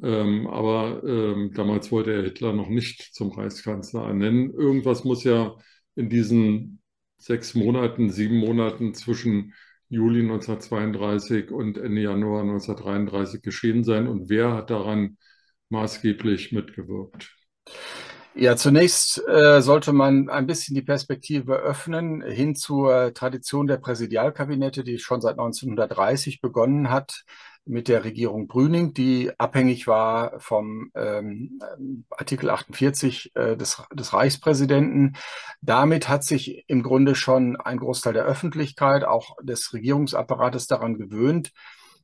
Ähm, 0.02 0.48
aber 0.48 1.04
ähm, 1.04 1.52
damals 1.54 1.92
wollte 1.92 2.14
er 2.14 2.24
Hitler 2.24 2.54
noch 2.54 2.70
nicht 2.70 3.14
zum 3.14 3.32
Reichskanzler 3.32 4.04
ernennen. 4.08 4.52
Irgendwas 4.52 5.04
muss 5.04 5.24
ja 5.24 5.56
in 5.96 6.10
diesen 6.10 6.82
sechs 7.18 7.54
Monaten, 7.54 8.10
sieben 8.10 8.38
Monaten 8.38 8.94
zwischen 8.94 9.54
Juli 9.90 10.22
1932 10.22 11.52
und 11.52 11.78
Ende 11.78 12.02
Januar 12.02 12.42
1933 12.42 13.42
geschehen 13.42 13.84
sein. 13.84 14.08
Und 14.08 14.30
wer 14.30 14.54
hat 14.54 14.70
daran 14.70 15.18
maßgeblich 15.70 16.52
mitgewirkt? 16.52 17.36
Ja, 18.34 18.56
zunächst 18.56 19.22
äh, 19.28 19.62
sollte 19.62 19.92
man 19.92 20.30
ein 20.30 20.48
bisschen 20.48 20.74
die 20.74 20.82
Perspektive 20.82 21.56
öffnen 21.56 22.22
hin 22.22 22.56
zur 22.56 23.14
Tradition 23.14 23.68
der 23.68 23.78
Präsidialkabinette, 23.78 24.86
die 24.86 25.00
schon 25.00 25.20
seit 25.20 25.34
1930 25.34 26.40
begonnen 26.40 26.90
hat 26.90 27.26
mit 27.66 27.90
der 27.90 28.06
Regierung 28.06 28.48
Brüning, 28.48 28.94
die 28.94 29.32
abhängig 29.38 29.86
war 29.86 30.40
vom 30.40 30.92
ähm, 30.96 31.60
Artikel 32.10 32.50
48 32.50 33.36
äh, 33.36 33.58
des, 33.58 33.84
des 33.94 34.14
Reichspräsidenten. 34.14 35.18
Damit 35.62 36.08
hat 36.08 36.24
sich 36.24 36.64
im 36.68 36.84
Grunde 36.84 37.16
schon 37.16 37.58
ein 37.58 37.78
Großteil 37.78 38.14
der 38.14 38.26
Öffentlichkeit, 38.26 39.04
auch 39.04 39.36
des 39.44 39.74
Regierungsapparates 39.74 40.68
daran 40.68 40.98
gewöhnt, 40.98 41.52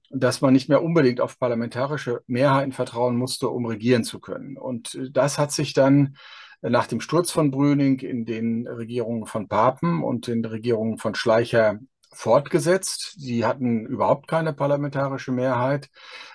dass 0.10 0.42
man 0.42 0.54
nicht 0.54 0.70
mehr 0.70 0.84
unbedingt 0.84 1.22
auf 1.22 1.40
parlamentarische 1.40 2.22
Mehrheiten 2.28 2.72
vertrauen 2.72 3.16
musste, 3.18 3.50
um 3.50 3.66
regieren 3.66 4.04
zu 4.04 4.20
können. 4.20 4.58
Und 4.58 4.98
das 5.12 5.38
hat 5.38 5.52
sich 5.52 5.74
dann 5.74 6.18
nach 6.62 6.88
dem 6.88 7.02
Sturz 7.02 7.32
von 7.32 7.52
Brüning 7.52 8.00
in 8.00 8.26
den 8.26 8.68
Regierungen 8.68 9.26
von 9.26 9.48
Papen 9.48 10.04
und 10.04 10.28
den 10.28 10.44
Regierungen 10.44 10.98
von 10.98 11.16
Schleicher 11.16 11.80
fortgesetzt. 12.12 13.16
Sie 13.18 13.46
hatten 13.46 13.86
überhaupt 13.86 14.28
keine 14.28 14.54
parlamentarische 14.54 15.32
Mehrheit 15.32 15.90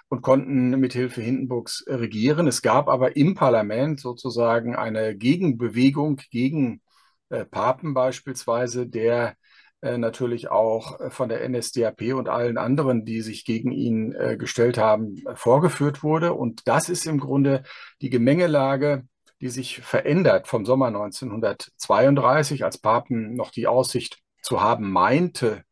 und 0.08 0.22
konnten 0.22 0.70
mithilfe 0.78 1.22
Hindenburgs 1.22 1.84
regieren. 1.88 2.46
Es 2.46 2.62
gab 2.62 2.88
aber 2.88 3.16
im 3.16 3.34
Parlament 3.34 3.98
sozusagen 3.98 4.76
eine 4.76 5.16
Gegenbewegung 5.16 6.20
gegen 6.30 6.82
äh, 7.30 7.44
Papen 7.44 7.94
beispielsweise, 7.94 8.86
der 8.86 9.30
äh, 9.30 9.34
natürlich 9.82 10.48
auch 10.48 11.10
von 11.10 11.28
der 11.28 11.48
NSDAP 11.48 12.14
und 12.14 12.28
allen 12.28 12.56
anderen, 12.56 13.04
die 13.04 13.20
sich 13.20 13.44
gegen 13.44 13.72
ihn 13.72 14.12
äh, 14.12 14.36
gestellt 14.36 14.78
haben, 14.78 15.22
vorgeführt 15.34 16.02
wurde. 16.02 16.34
Und 16.34 16.68
das 16.68 16.88
ist 16.88 17.06
im 17.06 17.18
Grunde 17.18 17.64
die 18.00 18.10
Gemengelage, 18.10 19.04
die 19.40 19.48
sich 19.48 19.80
verändert 19.80 20.46
vom 20.46 20.64
Sommer 20.64 20.86
1932, 20.86 22.64
als 22.64 22.78
Papen 22.78 23.34
noch 23.34 23.50
die 23.50 23.66
Aussicht 23.66 24.20
zu 24.40 24.60
haben 24.60 24.90
meinte, 24.90 25.64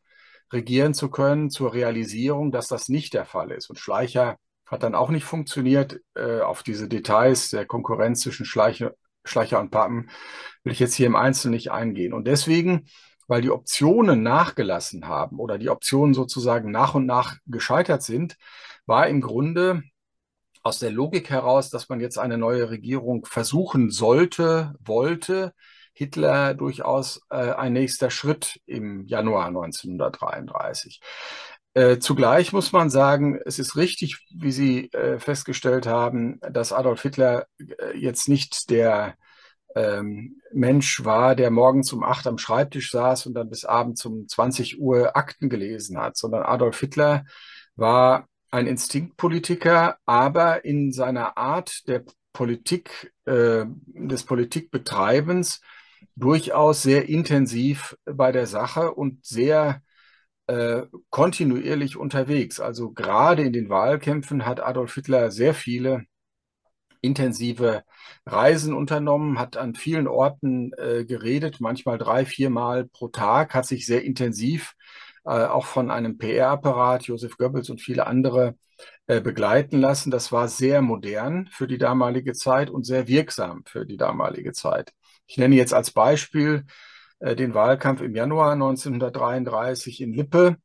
regieren 0.52 0.92
zu 0.92 1.08
können, 1.08 1.50
zur 1.50 1.72
Realisierung, 1.72 2.50
dass 2.50 2.66
das 2.66 2.88
nicht 2.88 3.14
der 3.14 3.24
Fall 3.24 3.52
ist. 3.52 3.70
Und 3.70 3.78
Schleicher 3.78 4.36
hat 4.66 4.82
dann 4.82 4.96
auch 4.96 5.10
nicht 5.10 5.24
funktioniert. 5.24 6.00
Äh, 6.14 6.40
auf 6.40 6.62
diese 6.62 6.88
Details 6.88 7.50
der 7.50 7.66
Konkurrenz 7.66 8.20
zwischen 8.22 8.44
Schleicher, 8.44 8.94
Schleicher 9.24 9.60
und 9.60 9.70
Papen 9.70 10.10
will 10.64 10.72
ich 10.72 10.80
jetzt 10.80 10.94
hier 10.94 11.06
im 11.06 11.16
Einzelnen 11.16 11.54
nicht 11.54 11.70
eingehen. 11.70 12.12
Und 12.12 12.26
deswegen 12.26 12.88
weil 13.30 13.42
die 13.42 13.50
Optionen 13.52 14.24
nachgelassen 14.24 15.06
haben 15.06 15.38
oder 15.38 15.56
die 15.56 15.70
Optionen 15.70 16.14
sozusagen 16.14 16.72
nach 16.72 16.96
und 16.96 17.06
nach 17.06 17.36
gescheitert 17.46 18.02
sind, 18.02 18.36
war 18.86 19.06
im 19.06 19.20
Grunde 19.20 19.84
aus 20.64 20.80
der 20.80 20.90
Logik 20.90 21.30
heraus, 21.30 21.70
dass 21.70 21.88
man 21.88 22.00
jetzt 22.00 22.18
eine 22.18 22.38
neue 22.38 22.70
Regierung 22.70 23.24
versuchen 23.24 23.92
sollte, 23.92 24.74
wollte, 24.80 25.54
Hitler 25.92 26.54
durchaus 26.54 27.20
äh, 27.30 27.52
ein 27.52 27.72
nächster 27.72 28.10
Schritt 28.10 28.58
im 28.66 29.06
Januar 29.06 29.46
1933. 29.46 31.00
Äh, 31.74 31.98
zugleich 31.98 32.52
muss 32.52 32.72
man 32.72 32.90
sagen, 32.90 33.38
es 33.46 33.60
ist 33.60 33.76
richtig, 33.76 34.26
wie 34.34 34.50
Sie 34.50 34.90
äh, 34.92 35.20
festgestellt 35.20 35.86
haben, 35.86 36.40
dass 36.40 36.72
Adolf 36.72 37.02
Hitler 37.02 37.46
äh, 37.58 37.96
jetzt 37.96 38.28
nicht 38.28 38.70
der 38.70 39.14
ähm, 39.74 40.40
Mensch 40.52 41.04
war, 41.04 41.34
der 41.34 41.50
morgens 41.50 41.92
um 41.92 42.02
acht 42.02 42.26
am 42.26 42.38
Schreibtisch 42.38 42.90
saß 42.90 43.26
und 43.26 43.34
dann 43.34 43.50
bis 43.50 43.64
abends 43.64 44.04
um 44.04 44.26
20 44.26 44.80
Uhr 44.80 45.16
Akten 45.16 45.48
gelesen 45.48 45.98
hat, 45.98 46.16
sondern 46.16 46.42
Adolf 46.42 46.80
Hitler 46.80 47.24
war 47.76 48.26
ein 48.50 48.66
Instinktpolitiker, 48.66 49.98
aber 50.06 50.64
in 50.64 50.92
seiner 50.92 51.36
Art 51.36 51.86
der 51.88 52.04
Politik, 52.32 53.12
äh, 53.26 53.64
des 53.94 54.24
Politikbetreibens 54.24 55.60
durchaus 56.16 56.82
sehr 56.82 57.08
intensiv 57.08 57.96
bei 58.04 58.32
der 58.32 58.46
Sache 58.46 58.92
und 58.92 59.24
sehr 59.24 59.82
äh, 60.46 60.86
kontinuierlich 61.10 61.96
unterwegs. 61.96 62.60
Also 62.60 62.90
gerade 62.92 63.42
in 63.42 63.52
den 63.52 63.68
Wahlkämpfen 63.68 64.46
hat 64.46 64.60
Adolf 64.60 64.94
Hitler 64.94 65.30
sehr 65.30 65.54
viele 65.54 66.04
intensive 67.00 67.84
Reisen 68.26 68.74
unternommen, 68.74 69.38
hat 69.38 69.56
an 69.56 69.74
vielen 69.74 70.06
Orten 70.06 70.72
äh, 70.78 71.04
geredet, 71.04 71.60
manchmal 71.60 71.98
drei, 71.98 72.24
viermal 72.24 72.86
pro 72.86 73.08
Tag, 73.08 73.54
hat 73.54 73.66
sich 73.66 73.86
sehr 73.86 74.04
intensiv 74.04 74.74
äh, 75.24 75.44
auch 75.44 75.66
von 75.66 75.90
einem 75.90 76.18
PR-Apparat, 76.18 77.04
Josef 77.04 77.36
Goebbels 77.36 77.70
und 77.70 77.80
viele 77.80 78.06
andere 78.06 78.56
äh, 79.06 79.20
begleiten 79.20 79.80
lassen. 79.80 80.10
Das 80.10 80.32
war 80.32 80.48
sehr 80.48 80.82
modern 80.82 81.48
für 81.52 81.66
die 81.66 81.78
damalige 81.78 82.32
Zeit 82.32 82.70
und 82.70 82.84
sehr 82.84 83.06
wirksam 83.08 83.62
für 83.66 83.86
die 83.86 83.96
damalige 83.96 84.52
Zeit. 84.52 84.92
Ich 85.26 85.36
nenne 85.36 85.56
jetzt 85.56 85.74
als 85.74 85.90
Beispiel 85.90 86.64
äh, 87.20 87.36
den 87.36 87.54
Wahlkampf 87.54 88.00
im 88.00 88.14
Januar 88.14 88.52
1933 88.52 90.00
in 90.00 90.12
Lippe 90.14 90.56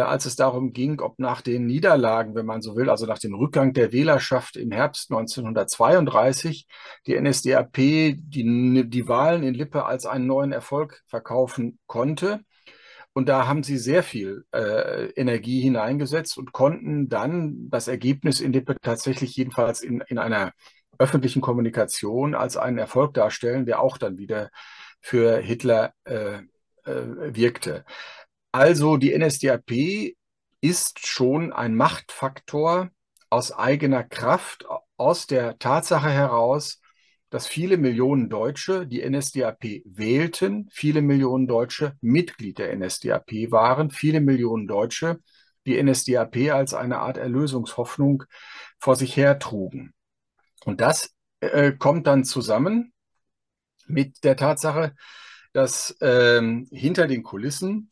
als 0.00 0.26
es 0.26 0.36
darum 0.36 0.72
ging, 0.72 1.00
ob 1.00 1.18
nach 1.18 1.40
den 1.40 1.66
Niederlagen, 1.66 2.34
wenn 2.34 2.46
man 2.46 2.62
so 2.62 2.76
will, 2.76 2.88
also 2.88 3.06
nach 3.06 3.18
dem 3.18 3.34
Rückgang 3.34 3.72
der 3.72 3.92
Wählerschaft 3.92 4.56
im 4.56 4.70
Herbst 4.70 5.10
1932, 5.10 6.66
die 7.06 7.20
NSDAP 7.20 7.74
die, 7.74 8.84
die 8.88 9.08
Wahlen 9.08 9.42
in 9.42 9.54
Lippe 9.54 9.84
als 9.84 10.06
einen 10.06 10.26
neuen 10.26 10.52
Erfolg 10.52 11.02
verkaufen 11.06 11.78
konnte. 11.86 12.40
Und 13.14 13.28
da 13.28 13.46
haben 13.46 13.62
sie 13.62 13.76
sehr 13.76 14.02
viel 14.02 14.44
äh, 14.52 15.06
Energie 15.16 15.60
hineingesetzt 15.60 16.38
und 16.38 16.52
konnten 16.52 17.08
dann 17.08 17.68
das 17.68 17.88
Ergebnis 17.88 18.40
in 18.40 18.52
Lippe 18.52 18.76
tatsächlich 18.80 19.36
jedenfalls 19.36 19.82
in, 19.82 20.02
in 20.08 20.18
einer 20.18 20.52
öffentlichen 20.98 21.42
Kommunikation 21.42 22.34
als 22.34 22.56
einen 22.56 22.78
Erfolg 22.78 23.14
darstellen, 23.14 23.66
der 23.66 23.80
auch 23.80 23.98
dann 23.98 24.18
wieder 24.18 24.50
für 25.00 25.38
Hitler 25.38 25.92
äh, 26.04 26.38
äh, 26.84 27.34
wirkte. 27.34 27.84
Also 28.52 28.98
die 28.98 29.16
NSDAP 29.18 30.14
ist 30.60 31.06
schon 31.06 31.52
ein 31.52 31.74
Machtfaktor 31.74 32.90
aus 33.30 33.50
eigener 33.50 34.04
Kraft, 34.04 34.66
aus 34.98 35.26
der 35.26 35.58
Tatsache 35.58 36.10
heraus, 36.10 36.80
dass 37.30 37.46
viele 37.46 37.78
Millionen 37.78 38.28
Deutsche 38.28 38.86
die 38.86 39.02
NSDAP 39.08 39.82
wählten, 39.86 40.68
viele 40.70 41.00
Millionen 41.00 41.46
Deutsche 41.46 41.96
Mitglied 42.02 42.58
der 42.58 42.76
NSDAP 42.76 43.50
waren, 43.50 43.90
viele 43.90 44.20
Millionen 44.20 44.66
Deutsche 44.66 45.20
die 45.64 45.82
NSDAP 45.82 46.52
als 46.52 46.74
eine 46.74 46.98
Art 46.98 47.16
Erlösungshoffnung 47.16 48.24
vor 48.78 48.96
sich 48.96 49.16
hertrugen. 49.16 49.94
Und 50.64 50.80
das 50.82 51.14
äh, 51.40 51.72
kommt 51.72 52.06
dann 52.06 52.24
zusammen 52.24 52.92
mit 53.86 54.24
der 54.24 54.36
Tatsache, 54.36 54.94
dass 55.52 55.96
ähm, 56.02 56.68
hinter 56.70 57.06
den 57.06 57.22
Kulissen 57.22 57.91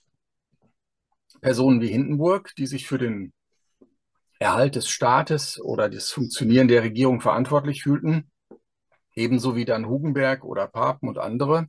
Personen 1.40 1.80
wie 1.80 1.88
Hindenburg, 1.88 2.54
die 2.56 2.66
sich 2.66 2.87
für 2.87 2.99
den 2.99 3.32
Erhalt 4.38 4.75
des 4.75 4.88
Staates 4.88 5.61
oder 5.61 5.88
das 5.88 6.11
Funktionieren 6.11 6.68
der 6.68 6.82
Regierung 6.82 7.20
verantwortlich 7.20 7.82
fühlten, 7.82 8.30
ebenso 9.14 9.54
wie 9.56 9.64
dann 9.64 9.87
Hugenberg 9.87 10.44
oder 10.44 10.66
Papen 10.66 11.09
und 11.09 11.18
andere, 11.18 11.68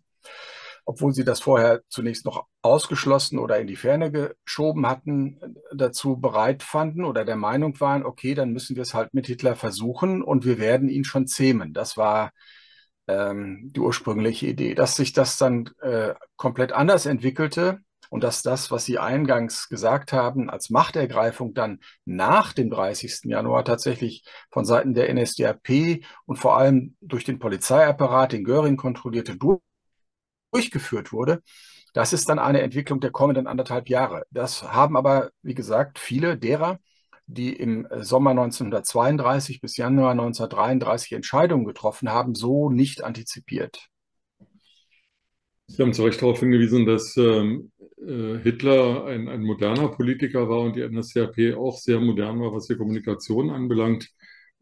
obwohl 0.86 1.14
sie 1.14 1.26
das 1.26 1.42
vorher 1.42 1.82
zunächst 1.90 2.26
noch 2.26 2.48
ausgeschlossen 2.62 3.40
oder 3.40 3.60
in 3.60 3.68
die 3.68 3.76
Ferne 3.76 4.12
geschoben 4.12 4.88
hatten, 4.88 5.40
dazu 5.74 6.18
bereit 6.18 6.64
fanden 6.64 7.04
oder 7.04 7.26
der 7.26 7.36
Meinung 7.36 7.80
waren, 7.80 8.06
okay, 8.06 8.36
dann 8.36 8.52
müssen 8.52 8.76
wir 8.76 8.84
es 8.84 8.94
halt 8.94 9.14
mit 9.14 9.28
Hitler 9.28 9.56
versuchen 9.56 10.22
und 10.24 10.46
wir 10.46 10.58
werden 10.58 10.90
ihn 10.90 11.04
schon 11.04 11.28
zähmen. 11.28 11.74
Das 11.74 11.98
war 11.98 12.32
ähm, 13.08 13.72
die 13.76 13.80
ursprüngliche 13.80 14.48
Idee. 14.48 14.76
Dass 14.76 14.96
sich 14.96 15.14
das 15.14 15.38
dann 15.38 15.70
äh, 15.82 16.14
komplett 16.36 16.72
anders 16.72 17.06
entwickelte, 17.06 17.80
und 18.10 18.24
dass 18.24 18.42
das, 18.42 18.72
was 18.72 18.86
Sie 18.86 19.00
eingangs 19.00 19.70
gesagt 19.70 20.14
haben, 20.14 20.50
als 20.50 20.70
Machtergreifung 20.70 21.54
dann 21.54 21.80
nach 22.06 22.54
dem 22.54 22.70
30. 22.70 23.22
Januar 23.26 23.66
tatsächlich 23.66 24.24
von 24.50 24.66
Seiten 24.66 24.94
der 24.94 25.14
NSDAP 25.14 26.02
und 26.26 26.38
vor 26.38 26.58
allem 26.58 26.96
durch 27.02 27.24
den 27.24 27.40
Polizeiapparat, 27.40 28.34
den 28.34 28.44
Göring 28.44 28.78
kontrollierte, 28.78 29.38
durchgeführt 30.52 31.14
wurde, 31.14 31.42
das 31.94 32.14
ist 32.14 32.30
dann 32.30 32.40
eine 32.40 32.62
Entwicklung 32.62 33.00
der 33.02 33.12
kommenden 33.12 33.48
anderthalb 33.48 33.90
Jahre. 33.90 34.24
Das 34.32 34.64
haben 34.64 34.96
aber, 34.96 35.32
wie 35.42 35.56
gesagt, 35.56 36.00
viele 36.00 36.38
derer, 36.38 36.80
die 37.28 37.54
im 37.54 37.88
Sommer 38.00 38.32
1932 38.32 39.62
bis 39.62 39.78
Januar 39.78 40.12
1933 40.12 41.14
Entscheidungen 41.14 41.66
getroffen 41.66 42.10
haben, 42.10 42.36
so 42.36 42.70
nicht 42.70 43.04
antizipiert. 43.04 43.91
Sie 45.72 45.82
haben 45.82 45.94
zu 45.94 46.04
Recht 46.04 46.22
darauf 46.22 46.40
hingewiesen, 46.40 46.86
dass 46.86 47.16
ähm, 47.16 47.72
äh, 48.06 48.38
Hitler 48.40 49.06
ein, 49.06 49.30
ein 49.30 49.42
moderner 49.42 49.88
Politiker 49.88 50.50
war 50.50 50.62
und 50.62 50.76
die 50.76 50.88
NSDAP 50.88 51.58
auch 51.58 51.78
sehr 51.78 52.00
modern 52.00 52.42
war, 52.42 52.54
was 52.54 52.68
die 52.68 52.76
Kommunikation 52.76 53.50
anbelangt. 53.50 54.10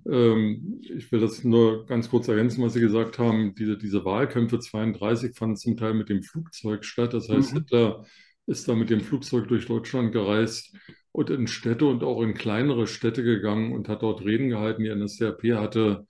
Ähm, 0.07 0.81
ich 0.81 1.11
will 1.11 1.19
das 1.19 1.43
nur 1.43 1.87
ganz 1.87 2.09
kurz 2.09 2.27
ergänzen, 2.27 2.63
was 2.63 2.73
Sie 2.73 2.79
gesagt 2.79 3.17
haben. 3.17 3.55
Diese, 3.55 3.77
diese 3.77 4.05
Wahlkämpfe 4.05 4.59
32 4.59 5.35
fanden 5.35 5.55
zum 5.55 5.77
Teil 5.77 5.95
mit 5.95 6.09
dem 6.09 6.21
Flugzeug 6.21 6.85
statt. 6.85 7.13
Das 7.13 7.27
heißt, 7.27 7.53
mhm. 7.53 7.57
Hitler 7.57 8.05
ist 8.45 8.67
da 8.67 8.75
mit 8.75 8.91
dem 8.91 9.01
Flugzeug 9.01 9.47
durch 9.47 9.65
Deutschland 9.65 10.11
gereist 10.11 10.75
und 11.11 11.31
in 11.31 11.47
Städte 11.47 11.85
und 11.85 12.03
auch 12.03 12.21
in 12.21 12.35
kleinere 12.35 12.85
Städte 12.85 13.23
gegangen 13.23 13.73
und 13.73 13.89
hat 13.89 14.03
dort 14.03 14.23
Reden 14.23 14.49
gehalten. 14.49 14.83
Die 14.83 14.93
NSDAP 14.93 15.43
hatte 15.55 16.05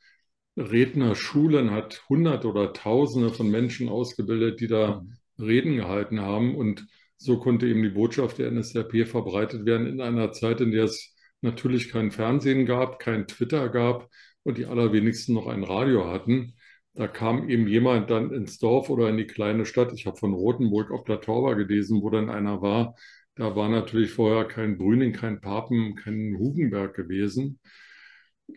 Rednerschulen, 0.58 1.72
hat 1.72 2.04
Hunderte 2.10 2.48
oder 2.48 2.74
Tausende 2.74 3.30
von 3.30 3.50
Menschen 3.50 3.90
ausgebildet, 3.90 4.60
die 4.60 4.68
da 4.68 5.02
mhm. 5.02 5.18
Reden 5.44 5.76
gehalten 5.76 6.22
haben. 6.22 6.56
Und 6.56 6.86
so 7.18 7.40
konnte 7.40 7.68
eben 7.68 7.84
die 7.84 7.90
Botschaft 7.90 8.40
der 8.40 8.52
NSDAP 8.52 9.08
verbreitet 9.08 9.66
werden 9.66 9.88
in 9.88 10.02
einer 10.02 10.32
Zeit, 10.32 10.62
in 10.62 10.72
der 10.72 10.86
es 10.86 11.16
natürlich 11.42 11.90
kein 11.90 12.12
Fernsehen 12.12 12.66
gab, 12.66 13.00
kein 13.00 13.28
Twitter 13.28 13.70
gab 13.70 14.10
und 14.44 14.58
die 14.58 14.66
allerwenigsten 14.66 15.34
noch 15.34 15.48
ein 15.48 15.64
Radio 15.64 16.08
hatten. 16.08 16.56
Da 16.94 17.08
kam 17.08 17.48
eben 17.50 17.68
jemand 17.68 18.10
dann 18.10 18.34
ins 18.34 18.58
Dorf 18.58 18.90
oder 18.90 19.10
in 19.10 19.18
die 19.18 19.28
kleine 19.28 19.66
Stadt. 19.66 19.94
Ich 19.94 20.06
habe 20.06 20.18
von 20.18 20.34
Rothenburg 20.34 20.92
auf 20.92 21.06
der 21.06 21.22
Tauber 21.22 21.56
gelesen, 21.56 22.02
wo 22.02 22.10
dann 22.10 22.30
einer 22.30 22.62
war, 22.62 22.96
Da 23.36 23.56
war 23.56 23.70
natürlich 23.70 24.12
vorher 24.12 24.46
kein 24.46 24.78
Brüning, 24.78 25.14
kein 25.14 25.40
Papen, 25.40 25.96
kein 25.96 26.36
Hugenberg 26.38 26.94
gewesen 26.96 27.60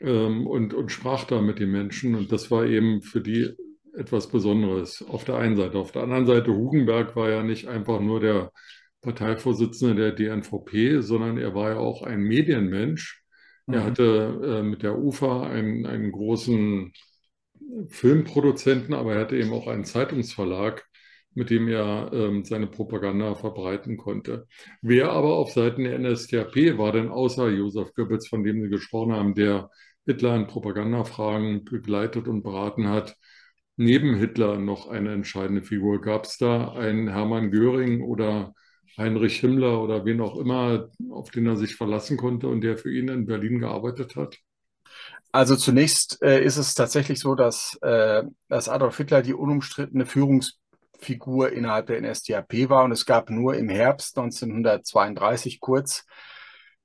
ähm, 0.01 0.47
und, 0.47 0.75
und 0.75 0.91
sprach 0.91 1.25
da 1.25 1.41
mit 1.41 1.59
den 1.59 1.71
Menschen. 1.71 2.15
Und 2.15 2.33
das 2.33 2.51
war 2.51 2.67
eben 2.67 3.03
für 3.03 3.21
die 3.21 3.51
etwas 3.95 4.29
Besonderes 4.29 5.05
auf 5.07 5.25
der 5.25 5.37
einen 5.37 5.57
Seite. 5.57 5.79
Auf 5.79 5.93
der 5.93 6.03
anderen 6.03 6.27
Seite, 6.27 6.53
Hugenberg 6.53 7.15
war 7.15 7.31
ja 7.31 7.43
nicht 7.43 7.69
einfach 7.69 8.01
nur 8.01 8.21
der 8.21 8.53
Parteivorsitzende 9.03 9.95
der 9.95 10.13
DNVP, 10.13 11.01
sondern 11.03 11.37
er 11.37 11.55
war 11.55 11.71
ja 11.71 11.79
auch 11.79 12.03
ein 12.03 12.21
Medienmensch. 12.21 13.23
Mhm. 13.67 13.75
Er 13.75 13.85
hatte 13.85 14.41
äh, 14.45 14.63
mit 14.63 14.83
der 14.83 14.99
UFA 14.99 15.43
einen, 15.43 15.87
einen 15.87 16.13
großen 16.13 16.93
Filmproduzenten, 17.89 18.95
aber 18.95 19.15
er 19.15 19.21
hatte 19.23 19.37
eben 19.37 19.53
auch 19.53 19.67
einen 19.67 19.85
Zeitungsverlag, 19.85 20.87
mit 21.35 21.51
dem 21.51 21.69
er 21.69 22.11
ähm, 22.13 22.45
seine 22.45 22.67
Propaganda 22.67 23.35
verbreiten 23.35 23.97
konnte. 23.97 24.47
Wer 24.83 25.11
aber 25.11 25.37
auf 25.37 25.53
Seiten 25.53 25.85
der 25.85 25.99
NSDAP 25.99 26.79
war 26.79 26.93
denn 26.93 27.09
außer 27.09 27.49
Josef 27.49 27.95
Goebbels, 27.95 28.29
von 28.29 28.45
dem 28.45 28.63
Sie 28.63 28.69
gesprochen 28.69 29.13
haben, 29.13 29.35
der 29.35 29.71
Hitler 30.05 30.37
in 30.37 30.47
Propagandafragen 30.47 31.65
begleitet 31.65 32.29
und 32.29 32.43
beraten 32.43 32.89
hat, 32.89 33.17
neben 33.77 34.17
Hitler 34.17 34.59
noch 34.59 34.89
eine 34.89 35.13
entscheidende 35.13 35.63
Figur? 35.63 36.01
Gab 36.01 36.25
es 36.25 36.39
da 36.39 36.73
einen 36.73 37.09
Hermann 37.09 37.51
Göring 37.51 38.03
oder 38.03 38.55
Heinrich 38.99 39.41
Himmler 39.41 39.83
oder 39.83 40.05
wen 40.05 40.21
auch 40.21 40.37
immer, 40.37 40.91
auf 41.11 41.31
den 41.31 41.47
er 41.47 41.57
sich 41.57 41.77
verlassen 41.77 42.17
konnte 42.17 42.49
und 42.49 42.61
der 42.61 42.77
für 42.77 42.93
ihn 42.93 43.09
in 43.09 43.27
Berlin 43.27 43.59
gearbeitet 43.59 44.17
hat? 44.17 44.39
Also 45.31 45.57
zunächst 45.57 46.23
äh, 46.23 46.45
ist 46.45 46.59
es 46.59 46.75
tatsächlich 46.75 47.19
so, 47.19 47.35
dass, 47.35 47.79
äh, 47.81 48.23
dass 48.49 48.69
Adolf 48.69 48.99
Hitler 48.99 49.23
die 49.23 49.33
unumstrittene 49.33 50.05
Führungsfigur 51.03 51.53
innerhalb 51.53 51.87
der 51.87 52.01
NSDAP 52.01 52.69
war 52.69 52.85
und 52.85 52.93
es 52.93 53.05
gab 53.05 53.31
nur 53.31 53.55
im 53.57 53.69
Herbst 53.69 54.17
1932 54.17 55.61
kurz 55.61 56.05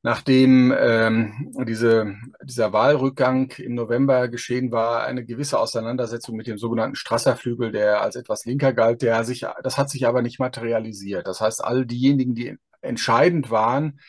nachdem 0.03 0.73
ähm, 0.77 1.53
diese, 1.67 2.15
dieser 2.41 2.71
Wahlrückgang 2.71 3.51
im 3.57 3.73
November 3.73 4.29
geschehen 4.29 4.71
war, 4.71 5.03
eine 5.03 5.25
gewisse 5.25 5.59
Auseinandersetzung 5.59 6.37
mit 6.37 6.47
dem 6.47 6.57
sogenannten 6.57 6.95
Strasserflügel, 6.95 7.71
der 7.71 8.01
als 8.01 8.15
etwas 8.15 8.45
linker 8.45 8.71
galt, 8.71 9.01
der 9.01 9.23
sich, 9.25 9.45
das 9.63 9.77
hat 9.77 9.89
sich 9.89 10.07
aber 10.07 10.21
nicht 10.21 10.39
materialisiert. 10.39 11.27
Das 11.27 11.41
heißt, 11.41 11.61
all 11.61 11.85
diejenigen, 11.85 12.35
die 12.35 12.55
entscheidend 12.79 13.49
waren, 13.49 13.99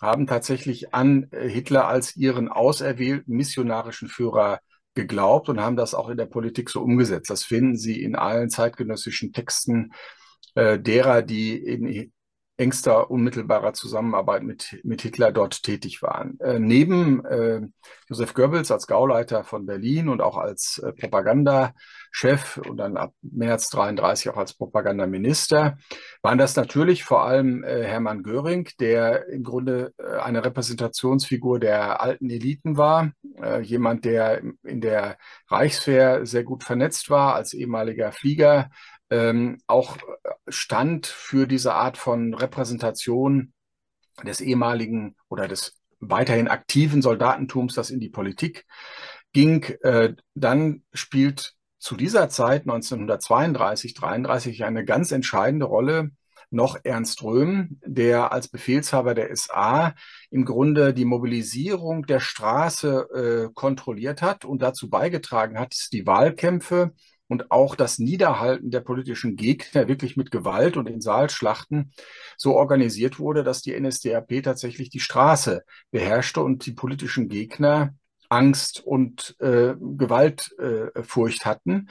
haben 0.00 0.26
tatsächlich 0.26 0.92
an 0.94 1.28
Hitler 1.30 1.86
als 1.86 2.16
ihren 2.16 2.48
auserwählten 2.48 3.36
missionarischen 3.36 4.08
Führer 4.08 4.58
geglaubt 4.96 5.48
und 5.48 5.60
haben 5.60 5.76
das 5.76 5.94
auch 5.94 6.08
in 6.08 6.16
der 6.16 6.26
Politik 6.26 6.70
so 6.70 6.82
umgesetzt. 6.82 7.30
Das 7.30 7.44
finden 7.44 7.76
Sie 7.76 8.02
in 8.02 8.16
allen 8.16 8.50
zeitgenössischen 8.50 9.32
Texten 9.32 9.92
äh, 10.56 10.80
derer, 10.80 11.22
die 11.22 11.56
in 11.56 12.12
engster, 12.58 13.10
unmittelbarer 13.10 13.74
Zusammenarbeit 13.74 14.42
mit, 14.42 14.80
mit 14.82 15.02
Hitler 15.02 15.30
dort 15.30 15.62
tätig 15.62 16.02
waren. 16.02 16.38
Äh, 16.40 16.58
neben 16.58 17.24
äh, 17.24 17.60
Josef 18.08 18.32
Goebbels 18.34 18.70
als 18.70 18.86
Gauleiter 18.86 19.44
von 19.44 19.66
Berlin 19.66 20.08
und 20.08 20.22
auch 20.22 20.38
als 20.38 20.78
äh, 20.78 20.92
Propagandachef 20.92 22.58
und 22.68 22.78
dann 22.78 22.96
ab 22.96 23.12
März 23.20 23.68
33 23.70 24.30
auch 24.30 24.38
als 24.38 24.54
Propagandaminister 24.54 25.76
waren 26.22 26.38
das 26.38 26.56
natürlich 26.56 27.04
vor 27.04 27.24
allem 27.24 27.62
äh, 27.62 27.84
Hermann 27.84 28.22
Göring, 28.22 28.68
der 28.80 29.28
im 29.28 29.42
Grunde 29.42 29.92
äh, 29.98 30.18
eine 30.18 30.44
Repräsentationsfigur 30.44 31.60
der 31.60 32.00
alten 32.00 32.30
Eliten 32.30 32.76
war, 32.76 33.12
äh, 33.42 33.60
jemand, 33.60 34.04
der 34.04 34.42
in 34.64 34.80
der 34.80 35.18
Reichswehr 35.48 36.24
sehr 36.24 36.44
gut 36.44 36.64
vernetzt 36.64 37.10
war 37.10 37.34
als 37.34 37.52
ehemaliger 37.52 38.12
Flieger, 38.12 38.70
ähm, 39.10 39.58
auch 39.66 39.96
stand 40.48 41.06
für 41.06 41.46
diese 41.46 41.74
Art 41.74 41.96
von 41.96 42.34
Repräsentation 42.34 43.52
des 44.24 44.40
ehemaligen 44.40 45.16
oder 45.28 45.48
des 45.48 45.78
weiterhin 46.00 46.48
aktiven 46.48 47.02
Soldatentums, 47.02 47.74
das 47.74 47.90
in 47.90 48.00
die 48.00 48.08
Politik 48.08 48.66
ging. 49.32 49.62
Äh, 49.82 50.14
dann 50.34 50.82
spielt 50.92 51.54
zu 51.78 51.96
dieser 51.96 52.28
Zeit 52.28 52.62
1932, 52.62 53.94
33 53.94 54.64
eine 54.64 54.84
ganz 54.84 55.12
entscheidende 55.12 55.66
Rolle 55.66 56.10
noch 56.50 56.78
Ernst 56.84 57.22
Röhm, 57.22 57.80
der 57.84 58.32
als 58.32 58.48
Befehlshaber 58.48 59.14
der 59.14 59.34
SA 59.36 59.94
im 60.30 60.44
Grunde 60.44 60.94
die 60.94 61.04
Mobilisierung 61.04 62.06
der 62.06 62.20
Straße 62.20 63.48
äh, 63.50 63.52
kontrolliert 63.52 64.22
hat 64.22 64.44
und 64.44 64.62
dazu 64.62 64.88
beigetragen 64.88 65.58
hat, 65.58 65.74
die 65.92 66.06
Wahlkämpfe 66.06 66.92
und 67.28 67.50
auch 67.50 67.74
das 67.74 67.98
Niederhalten 67.98 68.70
der 68.70 68.80
politischen 68.80 69.36
Gegner 69.36 69.88
wirklich 69.88 70.16
mit 70.16 70.30
Gewalt 70.30 70.76
und 70.76 70.88
in 70.88 71.00
Saalschlachten 71.00 71.92
so 72.36 72.54
organisiert 72.54 73.18
wurde, 73.18 73.44
dass 73.44 73.62
die 73.62 73.78
NSDAP 73.78 74.42
tatsächlich 74.42 74.90
die 74.90 75.00
Straße 75.00 75.64
beherrschte 75.90 76.42
und 76.42 76.66
die 76.66 76.72
politischen 76.72 77.28
Gegner 77.28 77.94
Angst 78.28 78.80
und 78.84 79.36
äh, 79.40 79.74
Gewaltfurcht 79.78 81.42
äh, 81.42 81.44
hatten. 81.44 81.88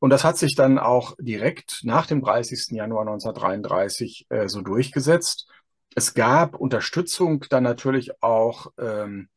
Und 0.00 0.10
das 0.10 0.24
hat 0.24 0.36
sich 0.36 0.54
dann 0.54 0.78
auch 0.78 1.16
direkt 1.18 1.80
nach 1.82 2.06
dem 2.06 2.22
30. 2.22 2.76
Januar 2.76 3.02
1933 3.02 4.26
äh, 4.28 4.48
so 4.48 4.60
durchgesetzt. 4.60 5.48
Es 5.94 6.14
gab 6.14 6.56
Unterstützung 6.56 7.44
dann 7.48 7.64
natürlich 7.64 8.22
auch 8.22 8.68
ähm, 8.78 9.28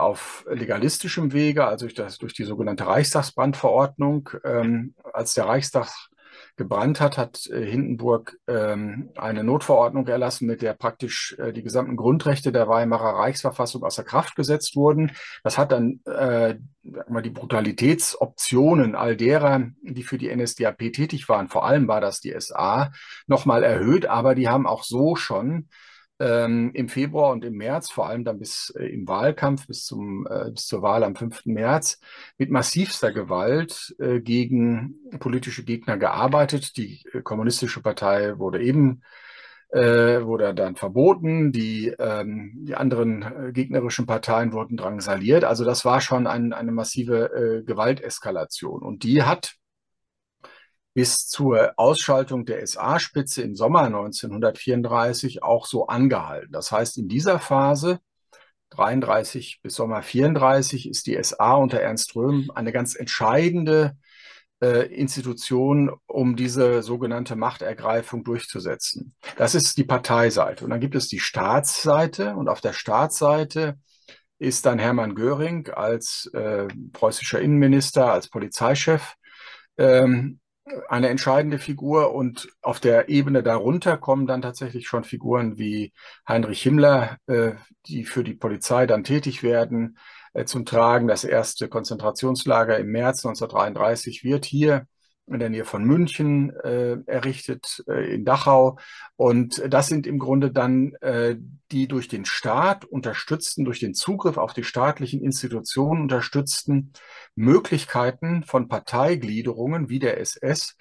auf 0.00 0.44
legalistischem 0.50 1.32
Wege, 1.32 1.66
also 1.66 1.86
durch, 1.86 1.94
das, 1.94 2.18
durch 2.18 2.34
die 2.34 2.44
sogenannte 2.44 2.86
Reichstagsbrandverordnung. 2.86 4.30
Ähm, 4.44 4.94
als 5.12 5.34
der 5.34 5.46
Reichstag 5.46 5.88
gebrannt 6.56 7.00
hat, 7.00 7.16
hat 7.16 7.46
äh, 7.46 7.64
Hindenburg 7.64 8.36
ähm, 8.46 9.10
eine 9.16 9.44
Notverordnung 9.44 10.06
erlassen, 10.06 10.46
mit 10.46 10.62
der 10.62 10.74
praktisch 10.74 11.34
äh, 11.38 11.52
die 11.52 11.62
gesamten 11.62 11.96
Grundrechte 11.96 12.52
der 12.52 12.68
Weimarer 12.68 13.18
Reichsverfassung 13.18 13.82
außer 13.82 14.04
Kraft 14.04 14.36
gesetzt 14.36 14.76
wurden. 14.76 15.12
Das 15.42 15.56
hat 15.56 15.72
dann 15.72 16.00
äh, 16.04 16.56
die 16.82 17.30
Brutalitätsoptionen 17.30 18.94
all 18.94 19.16
derer, 19.16 19.68
die 19.82 20.02
für 20.02 20.18
die 20.18 20.34
NSDAP 20.34 20.92
tätig 20.92 21.28
waren, 21.28 21.48
vor 21.48 21.64
allem 21.64 21.88
war 21.88 22.00
das 22.00 22.20
die 22.20 22.34
SA, 22.38 22.92
nochmal 23.26 23.64
erhöht, 23.64 24.06
aber 24.06 24.34
die 24.34 24.48
haben 24.48 24.66
auch 24.66 24.84
so 24.84 25.16
schon 25.16 25.68
ähm, 26.20 26.70
im 26.74 26.88
Februar 26.88 27.32
und 27.32 27.44
im 27.44 27.54
März, 27.54 27.90
vor 27.90 28.08
allem 28.08 28.24
dann 28.24 28.38
bis 28.38 28.72
äh, 28.78 28.84
im 28.86 29.08
Wahlkampf, 29.08 29.66
bis, 29.66 29.84
zum, 29.84 30.26
äh, 30.28 30.50
bis 30.50 30.66
zur 30.66 30.82
Wahl 30.82 31.02
am 31.02 31.16
5. 31.16 31.46
März, 31.46 31.98
mit 32.36 32.50
massivster 32.50 33.10
Gewalt 33.10 33.94
äh, 33.98 34.20
gegen 34.20 34.96
politische 35.18 35.64
Gegner 35.64 35.96
gearbeitet. 35.96 36.76
Die 36.76 37.02
äh, 37.12 37.22
Kommunistische 37.22 37.80
Partei 37.80 38.38
wurde 38.38 38.62
eben 38.62 39.02
äh, 39.72 40.24
wurde 40.24 40.52
dann 40.52 40.74
verboten, 40.74 41.52
die, 41.52 41.94
ähm, 41.98 42.52
die 42.64 42.74
anderen 42.74 43.22
äh, 43.22 43.52
gegnerischen 43.52 44.04
Parteien 44.04 44.52
wurden 44.52 44.76
drangsaliert. 44.76 45.44
Also 45.44 45.64
das 45.64 45.84
war 45.84 46.00
schon 46.00 46.26
ein, 46.26 46.52
eine 46.52 46.72
massive 46.72 47.62
Gewalteskalation. 47.66 48.82
Und 48.82 49.04
die 49.04 49.22
hat 49.22 49.59
bis 50.94 51.28
zur 51.28 51.72
Ausschaltung 51.76 52.44
der 52.44 52.66
SA-Spitze 52.66 53.42
im 53.42 53.54
Sommer 53.54 53.82
1934 53.82 55.42
auch 55.42 55.66
so 55.66 55.86
angehalten. 55.86 56.52
Das 56.52 56.72
heißt, 56.72 56.98
in 56.98 57.08
dieser 57.08 57.38
Phase 57.38 58.00
33 58.70 59.60
bis 59.62 59.74
Sommer 59.74 60.02
34 60.02 60.88
ist 60.88 61.06
die 61.06 61.22
SA 61.22 61.54
unter 61.54 61.80
Ernst 61.80 62.14
Röhm 62.16 62.50
eine 62.54 62.72
ganz 62.72 62.94
entscheidende 62.94 63.96
äh, 64.62 64.86
Institution, 64.94 65.90
um 66.06 66.36
diese 66.36 66.82
sogenannte 66.82 67.36
Machtergreifung 67.36 68.24
durchzusetzen. 68.24 69.14
Das 69.36 69.54
ist 69.54 69.76
die 69.76 69.84
Parteiseite. 69.84 70.64
Und 70.64 70.70
dann 70.70 70.80
gibt 70.80 70.94
es 70.94 71.08
die 71.08 71.20
Staatsseite. 71.20 72.34
Und 72.34 72.48
auf 72.48 72.60
der 72.60 72.72
Staatsseite 72.72 73.78
ist 74.38 74.66
dann 74.66 74.78
Hermann 74.78 75.14
Göring 75.14 75.68
als 75.70 76.30
äh, 76.32 76.68
preußischer 76.92 77.40
Innenminister, 77.40 78.12
als 78.12 78.28
Polizeichef 78.28 79.14
ähm, 79.76 80.40
eine 80.88 81.08
entscheidende 81.08 81.58
Figur 81.58 82.14
und 82.14 82.48
auf 82.62 82.80
der 82.80 83.08
Ebene 83.08 83.42
darunter 83.42 83.96
kommen 83.96 84.26
dann 84.26 84.42
tatsächlich 84.42 84.86
schon 84.86 85.04
Figuren 85.04 85.58
wie 85.58 85.92
Heinrich 86.28 86.62
Himmler, 86.62 87.18
äh, 87.26 87.52
die 87.86 88.04
für 88.04 88.24
die 88.24 88.34
Polizei 88.34 88.86
dann 88.86 89.04
tätig 89.04 89.42
werden, 89.42 89.98
äh, 90.32 90.44
zum 90.44 90.64
Tragen. 90.64 91.08
Das 91.08 91.24
erste 91.24 91.68
Konzentrationslager 91.68 92.78
im 92.78 92.88
März 92.88 93.24
1933 93.24 94.24
wird 94.24 94.44
hier 94.44 94.86
in 95.26 95.38
der 95.38 95.50
Nähe 95.50 95.64
von 95.64 95.84
München 95.84 96.50
äh, 96.64 96.98
errichtet, 97.06 97.84
äh, 97.88 98.14
in 98.14 98.24
Dachau. 98.24 98.78
Und 99.16 99.62
das 99.68 99.86
sind 99.86 100.06
im 100.06 100.18
Grunde 100.18 100.50
dann 100.50 100.94
äh, 101.00 101.36
die 101.70 101.86
durch 101.86 102.08
den 102.08 102.24
Staat 102.24 102.84
unterstützten, 102.84 103.64
durch 103.64 103.80
den 103.80 103.94
Zugriff 103.94 104.36
auf 104.36 104.54
die 104.54 104.64
staatlichen 104.64 105.22
Institutionen 105.22 106.02
unterstützten 106.02 106.92
Möglichkeiten 107.36 108.42
von 108.42 108.68
Parteigliederungen 108.68 109.88
wie 109.88 110.00
der 110.00 110.20
SS, 110.20 110.76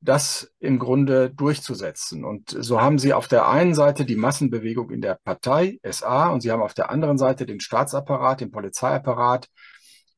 das 0.00 0.52
im 0.58 0.80
Grunde 0.80 1.30
durchzusetzen. 1.30 2.24
Und 2.24 2.56
so 2.58 2.80
haben 2.80 2.98
sie 2.98 3.12
auf 3.12 3.28
der 3.28 3.48
einen 3.48 3.74
Seite 3.74 4.04
die 4.04 4.16
Massenbewegung 4.16 4.90
in 4.90 5.00
der 5.00 5.18
Partei, 5.22 5.78
SA, 5.88 6.28
und 6.30 6.40
sie 6.40 6.50
haben 6.50 6.62
auf 6.62 6.74
der 6.74 6.90
anderen 6.90 7.18
Seite 7.18 7.46
den 7.46 7.60
Staatsapparat, 7.60 8.40
den 8.40 8.50
Polizeiapparat, 8.50 9.48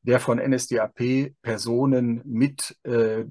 der 0.05 0.19
von 0.19 0.37
NSDAP-Personen 0.37 2.21
mit 2.25 2.77
äh, 2.83 3.25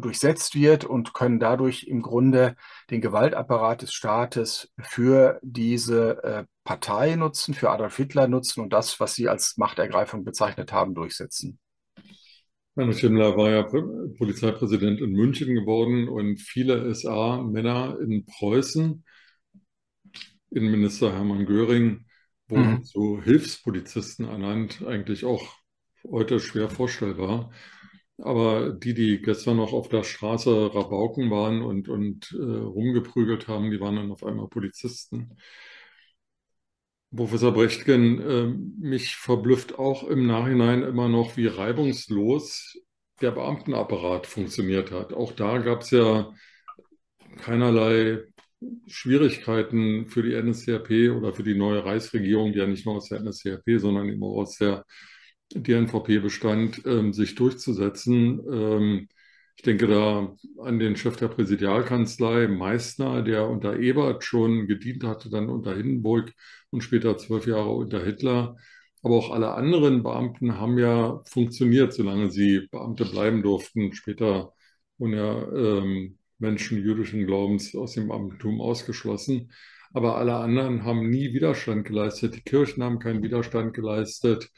durchsetzt 0.00 0.54
wird 0.54 0.84
und 0.84 1.12
können 1.12 1.40
dadurch 1.40 1.84
im 1.84 2.02
Grunde 2.02 2.54
den 2.90 3.00
Gewaltapparat 3.00 3.82
des 3.82 3.92
Staates 3.92 4.72
für 4.80 5.40
diese 5.42 6.22
äh, 6.22 6.44
Partei 6.62 7.16
nutzen, 7.16 7.52
für 7.52 7.70
Adolf 7.70 7.96
Hitler 7.96 8.28
nutzen 8.28 8.60
und 8.60 8.72
das, 8.72 9.00
was 9.00 9.14
sie 9.14 9.28
als 9.28 9.56
Machtergreifung 9.56 10.24
bezeichnet 10.24 10.72
haben, 10.72 10.94
durchsetzen. 10.94 11.58
Heinrich 12.76 13.00
Himmler 13.00 13.36
war 13.36 13.50
ja 13.50 13.62
Polizeipräsident 13.62 15.00
in 15.00 15.12
München 15.12 15.54
geworden 15.54 16.08
und 16.08 16.40
viele 16.40 16.92
SA-Männer 16.94 17.98
in 18.00 18.24
Preußen, 18.24 19.04
Innenminister 20.50 21.12
Hermann 21.12 21.46
Göring, 21.46 22.06
wurden 22.48 22.74
mhm. 22.74 22.84
zu 22.84 23.20
Hilfspolizisten 23.22 24.26
ernannt, 24.26 24.82
eigentlich 24.86 25.24
auch 25.24 25.63
heute 26.10 26.40
schwer 26.40 26.68
vorstellbar. 26.68 27.50
Aber 28.18 28.70
die, 28.72 28.94
die 28.94 29.20
gestern 29.20 29.56
noch 29.56 29.72
auf 29.72 29.88
der 29.88 30.04
Straße 30.04 30.74
Rabauken 30.74 31.30
waren 31.30 31.62
und, 31.62 31.88
und 31.88 32.32
äh, 32.32 32.42
rumgeprügelt 32.42 33.48
haben, 33.48 33.70
die 33.70 33.80
waren 33.80 33.96
dann 33.96 34.12
auf 34.12 34.22
einmal 34.24 34.48
Polizisten. 34.48 35.36
Professor 37.14 37.52
Brechtgen, 37.52 38.20
äh, 38.20 38.46
mich 38.78 39.16
verblüfft 39.16 39.78
auch 39.78 40.04
im 40.04 40.26
Nachhinein 40.26 40.82
immer 40.82 41.08
noch, 41.08 41.36
wie 41.36 41.46
reibungslos 41.46 42.76
der 43.20 43.32
Beamtenapparat 43.32 44.26
funktioniert 44.26 44.90
hat. 44.90 45.12
Auch 45.12 45.32
da 45.32 45.58
gab 45.58 45.82
es 45.82 45.90
ja 45.90 46.32
keinerlei 47.38 48.24
Schwierigkeiten 48.86 50.08
für 50.08 50.22
die 50.22 50.40
NSDAP 50.40 51.16
oder 51.16 51.32
für 51.32 51.42
die 51.42 51.54
neue 51.54 51.84
Reichsregierung, 51.84 52.52
die 52.52 52.58
ja 52.58 52.66
nicht 52.66 52.86
nur 52.86 52.96
aus 52.96 53.08
der 53.08 53.20
NSDAP, 53.20 53.78
sondern 53.78 54.08
immer 54.08 54.26
aus 54.26 54.56
der 54.58 54.84
DNVP 55.54 56.18
bestand, 56.20 56.82
ähm, 56.86 57.12
sich 57.12 57.34
durchzusetzen. 57.34 58.40
Ähm, 58.50 59.08
ich 59.56 59.62
denke 59.62 59.86
da 59.86 60.36
an 60.62 60.78
den 60.78 60.96
Chef 60.96 61.16
der 61.16 61.28
Präsidialkanzlei, 61.28 62.48
Meissner, 62.48 63.22
der 63.22 63.48
unter 63.48 63.78
Ebert 63.78 64.24
schon 64.24 64.66
gedient 64.66 65.04
hatte, 65.04 65.30
dann 65.30 65.48
unter 65.48 65.76
Hindenburg 65.76 66.32
und 66.70 66.82
später 66.82 67.16
zwölf 67.18 67.46
Jahre 67.46 67.70
unter 67.70 68.04
Hitler. 68.04 68.56
Aber 69.02 69.16
auch 69.16 69.30
alle 69.30 69.52
anderen 69.54 70.02
Beamten 70.02 70.58
haben 70.58 70.78
ja 70.78 71.20
funktioniert, 71.26 71.92
solange 71.92 72.30
sie 72.30 72.66
Beamte 72.70 73.04
bleiben 73.04 73.42
durften. 73.42 73.92
Später 73.92 74.52
wurden 74.98 75.12
ja 75.12 75.52
ähm, 75.52 76.18
Menschen 76.38 76.78
jüdischen 76.78 77.26
Glaubens 77.26 77.74
aus 77.76 77.92
dem 77.94 78.08
Beamtentum 78.08 78.60
ausgeschlossen. 78.60 79.52
Aber 79.92 80.16
alle 80.16 80.36
anderen 80.36 80.84
haben 80.84 81.08
nie 81.10 81.32
Widerstand 81.32 81.86
geleistet. 81.86 82.34
Die 82.34 82.42
Kirchen 82.42 82.82
haben 82.82 82.98
keinen 82.98 83.22
Widerstand 83.22 83.74
geleistet 83.74 84.50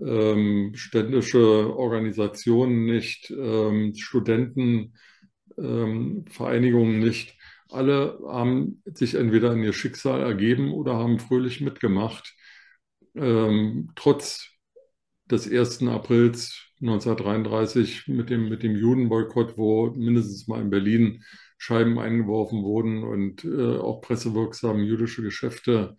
ähm, 0.00 0.72
ständische 0.74 1.76
Organisationen 1.76 2.86
nicht, 2.86 3.30
ähm, 3.30 3.94
Studentenvereinigungen 3.94 6.94
ähm, 6.94 7.00
nicht. 7.00 7.36
Alle 7.70 8.18
haben 8.26 8.82
sich 8.86 9.14
entweder 9.14 9.52
in 9.52 9.62
ihr 9.62 9.72
Schicksal 9.72 10.22
ergeben 10.22 10.72
oder 10.72 10.94
haben 10.94 11.18
fröhlich 11.18 11.60
mitgemacht. 11.60 12.34
Ähm, 13.14 13.90
trotz 13.94 14.48
des 15.30 15.50
1. 15.50 15.82
Aprils 15.88 16.68
1933 16.80 18.08
mit 18.08 18.30
dem, 18.30 18.48
mit 18.48 18.62
dem 18.62 18.76
Judenboykott, 18.76 19.58
wo 19.58 19.90
mindestens 19.90 20.46
mal 20.48 20.60
in 20.60 20.70
Berlin 20.70 21.24
Scheiben 21.58 21.98
eingeworfen 21.98 22.62
wurden 22.62 23.02
und 23.02 23.44
äh, 23.44 23.78
auch 23.78 24.00
pressewirksam 24.00 24.82
jüdische 24.84 25.22
Geschäfte 25.22 25.96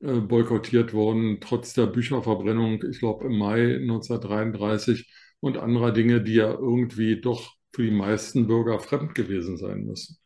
äh, 0.00 0.20
boykottiert 0.20 0.92
worden, 0.92 1.38
trotz 1.40 1.74
der 1.74 1.86
Bücherverbrennung, 1.86 2.82
ich 2.90 3.00
glaube 3.00 3.26
im 3.26 3.38
Mai 3.38 3.76
1933 3.76 5.10
und 5.40 5.56
anderer 5.56 5.92
Dinge, 5.92 6.22
die 6.22 6.34
ja 6.34 6.50
irgendwie 6.50 7.20
doch 7.20 7.54
für 7.72 7.82
die 7.82 7.90
meisten 7.90 8.46
Bürger 8.46 8.78
fremd 8.80 9.14
gewesen 9.14 9.56
sein 9.56 9.84
müssen. 9.84 10.18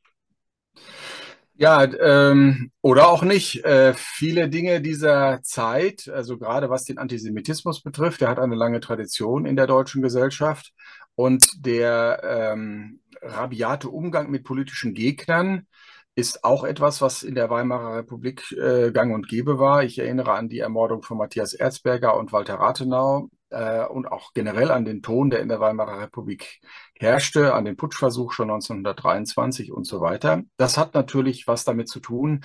Ja, 1.54 1.84
ähm, 1.84 2.72
oder 2.80 3.08
auch 3.08 3.22
nicht. 3.22 3.64
Äh, 3.64 3.94
viele 3.94 4.48
Dinge 4.48 4.80
dieser 4.80 5.40
Zeit, 5.42 6.08
also 6.08 6.38
gerade 6.38 6.70
was 6.70 6.84
den 6.84 6.98
Antisemitismus 6.98 7.82
betrifft, 7.82 8.20
der 8.20 8.28
hat 8.28 8.38
eine 8.38 8.56
lange 8.56 8.80
Tradition 8.80 9.46
in 9.46 9.54
der 9.54 9.66
deutschen 9.66 10.02
Gesellschaft 10.02 10.72
und 11.14 11.44
der 11.64 12.20
ähm, 12.24 13.00
rabiate 13.20 13.88
Umgang 13.90 14.30
mit 14.30 14.44
politischen 14.44 14.94
Gegnern 14.94 15.66
ist 16.14 16.44
auch 16.44 16.64
etwas, 16.64 17.00
was 17.00 17.22
in 17.22 17.34
der 17.34 17.48
Weimarer 17.48 17.96
Republik 17.96 18.52
äh, 18.52 18.90
gang 18.92 19.14
und 19.14 19.28
gäbe 19.28 19.58
war. 19.58 19.82
Ich 19.82 19.98
erinnere 19.98 20.32
an 20.32 20.48
die 20.48 20.58
Ermordung 20.58 21.02
von 21.02 21.16
Matthias 21.16 21.54
Erzberger 21.54 22.16
und 22.16 22.32
Walter 22.32 22.54
Rathenau 22.56 23.30
äh, 23.48 23.84
und 23.86 24.06
auch 24.06 24.32
generell 24.34 24.70
an 24.70 24.84
den 24.84 25.02
Ton, 25.02 25.30
der 25.30 25.40
in 25.40 25.48
der 25.48 25.60
Weimarer 25.60 26.00
Republik 26.00 26.60
herrschte, 26.98 27.54
an 27.54 27.64
den 27.64 27.76
Putschversuch 27.76 28.32
schon 28.32 28.50
1923 28.50 29.72
und 29.72 29.86
so 29.86 30.00
weiter. 30.02 30.42
Das 30.58 30.76
hat 30.76 30.94
natürlich 30.94 31.46
was 31.46 31.64
damit 31.64 31.88
zu 31.88 32.00
tun, 32.00 32.44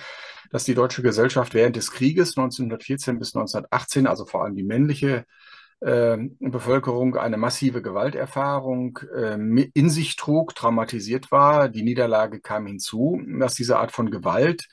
dass 0.50 0.64
die 0.64 0.74
deutsche 0.74 1.02
Gesellschaft 1.02 1.52
während 1.52 1.76
des 1.76 1.90
Krieges 1.90 2.38
1914 2.38 3.18
bis 3.18 3.34
1918, 3.34 4.06
also 4.06 4.24
vor 4.24 4.44
allem 4.44 4.54
die 4.54 4.64
männliche 4.64 5.26
Bevölkerung 5.80 7.16
eine 7.16 7.36
massive 7.36 7.82
Gewalterfahrung 7.82 8.98
äh, 9.14 9.34
in 9.74 9.90
sich 9.90 10.16
trug, 10.16 10.54
traumatisiert 10.54 11.30
war. 11.30 11.68
Die 11.68 11.82
Niederlage 11.82 12.40
kam 12.40 12.66
hinzu, 12.66 13.22
dass 13.38 13.54
diese 13.54 13.78
Art 13.78 13.92
von 13.92 14.10
Gewalt 14.10 14.68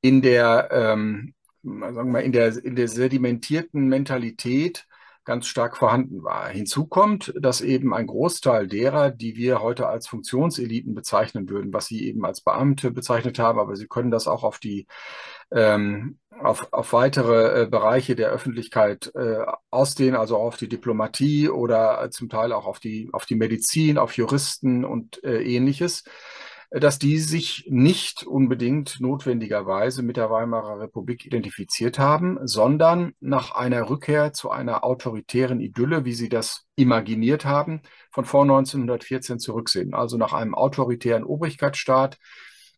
in 0.00 0.22
der, 0.22 0.68
ähm, 0.72 1.34
sagen 1.62 2.12
wir 2.12 2.22
in 2.22 2.32
der, 2.32 2.56
in 2.64 2.76
der 2.76 2.88
sedimentierten 2.88 3.88
Mentalität 3.88 4.86
ganz 5.28 5.46
stark 5.46 5.76
vorhanden 5.76 6.24
war. 6.24 6.48
Hinzu 6.48 6.86
kommt, 6.86 7.34
dass 7.38 7.60
eben 7.60 7.92
ein 7.92 8.06
Großteil 8.06 8.66
derer, 8.66 9.10
die 9.10 9.36
wir 9.36 9.60
heute 9.60 9.86
als 9.86 10.08
Funktionseliten 10.08 10.94
bezeichnen 10.94 11.50
würden, 11.50 11.70
was 11.70 11.86
Sie 11.86 12.08
eben 12.08 12.24
als 12.24 12.40
Beamte 12.40 12.90
bezeichnet 12.90 13.38
haben, 13.38 13.58
aber 13.58 13.76
Sie 13.76 13.86
können 13.86 14.10
das 14.10 14.26
auch 14.26 14.42
auf 14.42 14.58
die 14.58 14.86
ähm, 15.50 16.18
auf, 16.40 16.72
auf 16.72 16.92
weitere 16.94 17.62
äh, 17.62 17.66
Bereiche 17.66 18.16
der 18.16 18.30
Öffentlichkeit 18.30 19.12
äh, 19.14 19.44
ausdehnen, 19.70 20.16
also 20.16 20.38
auf 20.38 20.56
die 20.56 20.68
Diplomatie 20.68 21.50
oder 21.50 22.02
äh, 22.02 22.10
zum 22.10 22.30
Teil 22.30 22.52
auch 22.52 22.66
auf 22.66 22.80
die, 22.80 23.10
auf 23.12 23.26
die 23.26 23.34
Medizin, 23.34 23.98
auf 23.98 24.16
Juristen 24.16 24.84
und 24.84 25.22
äh, 25.24 25.42
ähnliches, 25.42 26.04
äh, 26.04 26.10
dass 26.70 26.98
die 26.98 27.18
sich 27.18 27.66
nicht 27.70 28.24
unbedingt 28.24 29.00
notwendigerweise 29.00 30.02
mit 30.02 30.18
der 30.18 30.30
Weimarer 30.30 30.80
Republik 30.80 31.24
identifiziert 31.24 31.98
haben, 31.98 32.38
sondern 32.46 33.14
nach 33.20 33.52
einer 33.52 33.88
Rückkehr 33.88 34.34
zu 34.34 34.50
einer 34.50 34.84
autoritären 34.84 35.60
Idylle, 35.60 36.04
wie 36.04 36.12
sie 36.12 36.28
das 36.28 36.66
imaginiert 36.76 37.46
haben, 37.46 37.80
von 38.10 38.26
vor 38.26 38.42
1914 38.42 39.38
zurücksehen. 39.38 39.94
Also 39.94 40.18
nach 40.18 40.34
einem 40.34 40.54
autoritären 40.54 41.24
Obrigkeitsstaat, 41.24 42.18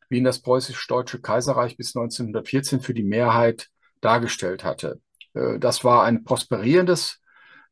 wie 0.08 0.18
ihn 0.18 0.24
das 0.24 0.40
preußisch-deutsche 0.40 1.20
Kaiserreich 1.20 1.76
bis 1.76 1.96
1914 1.96 2.80
für 2.80 2.94
die 2.94 3.02
Mehrheit 3.02 3.70
dargestellt 4.00 4.62
hatte. 4.62 5.00
Äh, 5.34 5.58
das 5.58 5.84
war 5.84 6.04
ein 6.04 6.22
prosperierendes 6.22 7.19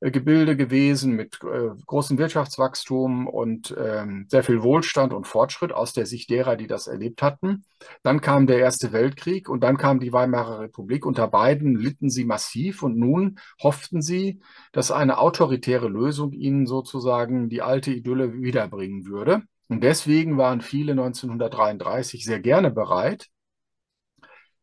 Gebilde 0.00 0.56
gewesen 0.56 1.14
mit 1.14 1.38
äh, 1.42 1.70
großem 1.87 2.18
Wirtschaftswachstum 2.18 3.26
und 3.26 3.74
ähm, 3.76 4.26
sehr 4.28 4.44
viel 4.44 4.62
Wohlstand 4.62 5.12
und 5.12 5.26
Fortschritt 5.26 5.72
aus 5.72 5.92
der 5.92 6.06
Sicht 6.06 6.30
derer, 6.30 6.56
die 6.56 6.68
das 6.68 6.87
erlebt 6.87 7.20
hatten. 7.20 7.64
Dann 8.02 8.20
kam 8.20 8.46
der 8.46 8.58
Erste 8.58 8.92
Weltkrieg 8.92 9.48
und 9.48 9.61
dann 9.62 9.76
kam 9.76 9.98
die 9.98 10.12
Weimarer 10.12 10.61
Republik. 10.61 11.04
Unter 11.04 11.26
beiden 11.26 11.74
litten 11.74 12.11
sie 12.11 12.24
massiv 12.24 12.82
und 12.84 12.96
nun 12.96 13.40
hofften 13.61 14.00
sie, 14.00 14.40
dass 14.72 14.92
eine 14.92 15.18
autoritäre 15.18 15.88
Lösung 15.88 16.32
ihnen 16.32 16.66
sozusagen 16.66 17.48
die 17.48 17.62
alte 17.62 17.90
Idylle 17.90 18.34
wiederbringen 18.34 19.04
würde. 19.06 19.42
Und 19.68 19.82
deswegen 19.82 20.38
waren 20.38 20.61
viele 20.61 20.92
1933 20.92 22.24
sehr 22.24 22.40
gerne 22.40 22.70
bereit, 22.70 23.28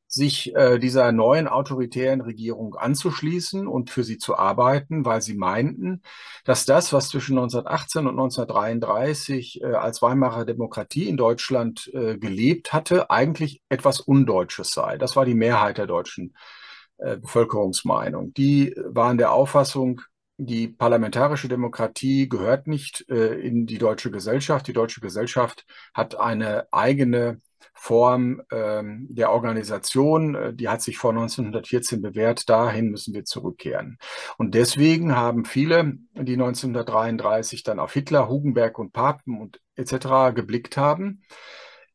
sich 0.07 0.55
äh, 0.55 0.79
dieser 0.79 1.11
neuen 1.11 1.47
autoritären 1.47 2.21
Regierung 2.21 2.75
anzuschließen 2.75 3.67
und 3.67 3.89
für 3.89 4.03
sie 4.03 4.17
zu 4.17 4.37
arbeiten, 4.37 5.05
weil 5.05 5.21
sie 5.21 5.35
meinten, 5.35 6.01
dass 6.45 6.65
das, 6.65 6.93
was 6.93 7.09
zwischen 7.09 7.37
1918 7.37 8.07
und 8.07 8.19
1933 8.19 9.61
äh, 9.61 9.65
als 9.73 10.01
Weimarer 10.01 10.45
Demokratie 10.45 11.09
in 11.09 11.17
Deutschland 11.17 11.91
äh, 11.93 12.17
gelebt 12.17 12.71
hatte, 12.71 13.09
eigentlich 13.09 13.61
etwas 13.69 13.99
Undeutsches 13.99 14.71
sei. 14.71 14.97
Das 14.97 15.15
war 15.15 15.25
die 15.25 15.35
Mehrheit 15.35 15.77
der 15.77 15.87
deutschen 15.87 16.35
äh, 16.97 17.17
Bevölkerungsmeinung. 17.17 18.33
Die 18.33 18.75
waren 18.85 19.17
der 19.17 19.31
Auffassung, 19.31 20.01
die 20.37 20.67
parlamentarische 20.67 21.47
Demokratie 21.47 22.27
gehört 22.27 22.67
nicht 22.67 23.05
äh, 23.09 23.35
in 23.39 23.65
die 23.65 23.77
deutsche 23.77 24.11
Gesellschaft. 24.11 24.67
Die 24.67 24.73
deutsche 24.73 24.99
Gesellschaft 24.99 25.65
hat 25.93 26.19
eine 26.19 26.67
eigene 26.73 27.39
Form 27.73 28.41
ähm, 28.51 29.07
der 29.09 29.31
Organisation, 29.31 30.35
äh, 30.35 30.53
die 30.53 30.69
hat 30.69 30.81
sich 30.81 30.97
vor 30.97 31.11
1914 31.11 32.01
bewährt. 32.01 32.49
Dahin 32.49 32.89
müssen 32.89 33.13
wir 33.13 33.25
zurückkehren. 33.25 33.97
Und 34.37 34.55
deswegen 34.55 35.15
haben 35.15 35.45
viele, 35.45 35.93
die 36.13 36.33
1933 36.33 37.63
dann 37.63 37.79
auf 37.79 37.93
Hitler, 37.93 38.27
Hugenberg 38.29 38.79
und 38.79 38.93
Papen 38.93 39.39
und 39.39 39.61
etc. 39.75 40.33
geblickt 40.33 40.77
haben, 40.77 41.21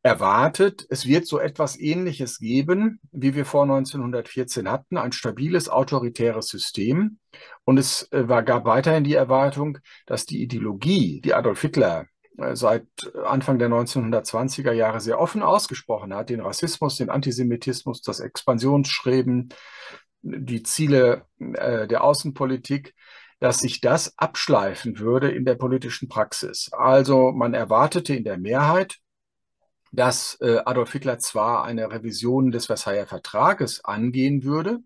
erwartet, 0.02 0.86
es 0.88 1.06
wird 1.06 1.26
so 1.26 1.38
etwas 1.38 1.78
Ähnliches 1.78 2.38
geben, 2.38 3.00
wie 3.12 3.34
wir 3.34 3.44
vor 3.44 3.62
1914 3.64 4.70
hatten, 4.70 4.96
ein 4.96 5.12
stabiles 5.12 5.68
autoritäres 5.68 6.48
System. 6.48 7.18
Und 7.64 7.78
es 7.78 8.10
äh, 8.12 8.28
war, 8.28 8.42
gab 8.42 8.64
weiterhin 8.64 9.04
die 9.04 9.14
Erwartung, 9.14 9.78
dass 10.06 10.24
die 10.24 10.42
Ideologie, 10.42 11.20
die 11.20 11.34
Adolf 11.34 11.60
Hitler 11.60 12.06
seit 12.54 12.86
Anfang 13.24 13.58
der 13.58 13.68
1920er 13.68 14.72
Jahre 14.72 15.00
sehr 15.00 15.20
offen 15.20 15.42
ausgesprochen 15.42 16.14
hat, 16.14 16.30
den 16.30 16.40
Rassismus, 16.40 16.96
den 16.96 17.10
Antisemitismus, 17.10 18.02
das 18.02 18.20
Expansionsstreben, 18.20 19.50
die 20.22 20.62
Ziele 20.62 21.26
äh, 21.38 21.86
der 21.86 22.04
Außenpolitik, 22.04 22.94
dass 23.40 23.58
sich 23.60 23.80
das 23.80 24.18
abschleifen 24.18 24.98
würde 24.98 25.30
in 25.30 25.44
der 25.44 25.54
politischen 25.54 26.08
Praxis. 26.08 26.70
Also 26.72 27.32
man 27.32 27.54
erwartete 27.54 28.14
in 28.14 28.24
der 28.24 28.36
Mehrheit, 28.36 28.98
dass 29.92 30.38
äh, 30.40 30.58
Adolf 30.64 30.92
Hitler 30.92 31.18
zwar 31.18 31.64
eine 31.64 31.90
Revision 31.90 32.50
des 32.50 32.66
Versailler 32.66 33.06
Vertrages 33.06 33.84
angehen 33.84 34.44
würde, 34.44 34.80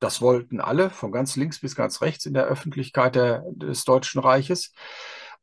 das 0.00 0.20
wollten 0.20 0.60
alle, 0.60 0.90
von 0.90 1.10
ganz 1.10 1.36
links 1.36 1.60
bis 1.60 1.74
ganz 1.74 2.00
rechts 2.02 2.24
in 2.26 2.34
der 2.34 2.44
Öffentlichkeit 2.44 3.16
der, 3.16 3.44
des 3.50 3.84
Deutschen 3.84 4.20
Reiches, 4.20 4.72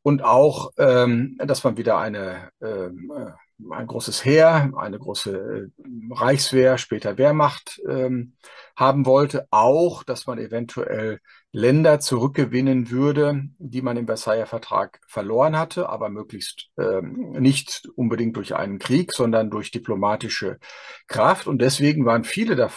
und 0.05 0.23
auch, 0.23 0.71
ähm, 0.77 1.35
dass 1.43 1.63
man 1.63 1.77
wieder 1.77 1.97
eine 1.97 2.51
ähm, 2.61 3.11
äh, 3.11 3.31
ein 3.71 3.87
großes 3.87 4.23
Heer, 4.23 4.71
eine 4.77 4.99
große 4.99 5.31
äh, 5.31 6.13
Reichswehr, 6.13 6.77
später 6.77 7.17
Wehrmacht 7.17 7.81
ähm, 7.89 8.33
haben 8.75 9.07
wollte. 9.07 9.47
Auch, 9.49 10.03
dass 10.03 10.27
man 10.27 10.37
eventuell 10.37 11.21
Länder 11.51 11.99
zurückgewinnen 11.99 12.91
würde, 12.91 13.45
die 13.57 13.81
man 13.81 13.97
im 13.97 14.05
Versailler 14.05 14.45
Vertrag 14.45 14.99
verloren 15.07 15.57
hatte, 15.57 15.89
aber 15.89 16.09
möglichst 16.09 16.67
ähm, 16.77 17.31
nicht 17.39 17.89
unbedingt 17.95 18.37
durch 18.37 18.53
einen 18.53 18.77
Krieg, 18.77 19.11
sondern 19.11 19.49
durch 19.49 19.71
diplomatische 19.71 20.59
Kraft. 21.07 21.47
Und 21.47 21.63
deswegen 21.63 22.05
waren 22.05 22.25
viele 22.25 22.55
der, 22.55 22.69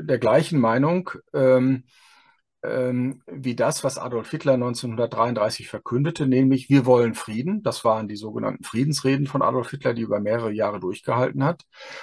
der 0.00 0.18
gleichen 0.18 0.58
Meinung, 0.58 1.10
ähm, 1.34 1.84
ähm, 2.62 3.22
wie 3.26 3.54
das, 3.54 3.84
was 3.84 3.98
Adolf 3.98 4.30
Hitler 4.30 4.54
1933 4.54 5.68
verkündete, 5.68 6.26
nämlich 6.26 6.68
wir 6.68 6.86
wollen 6.86 7.14
Frieden. 7.14 7.62
Das 7.62 7.84
waren 7.84 8.08
die 8.08 8.16
sogenannten 8.16 8.64
Friedensreden 8.64 9.26
von 9.26 9.42
Adolf 9.42 9.70
Hitler, 9.70 9.94
die 9.94 10.02
über 10.02 10.20
mehrere 10.20 10.52
Jahre 10.52 10.80
durchgehalten 10.80 11.44
hat. 11.44 11.62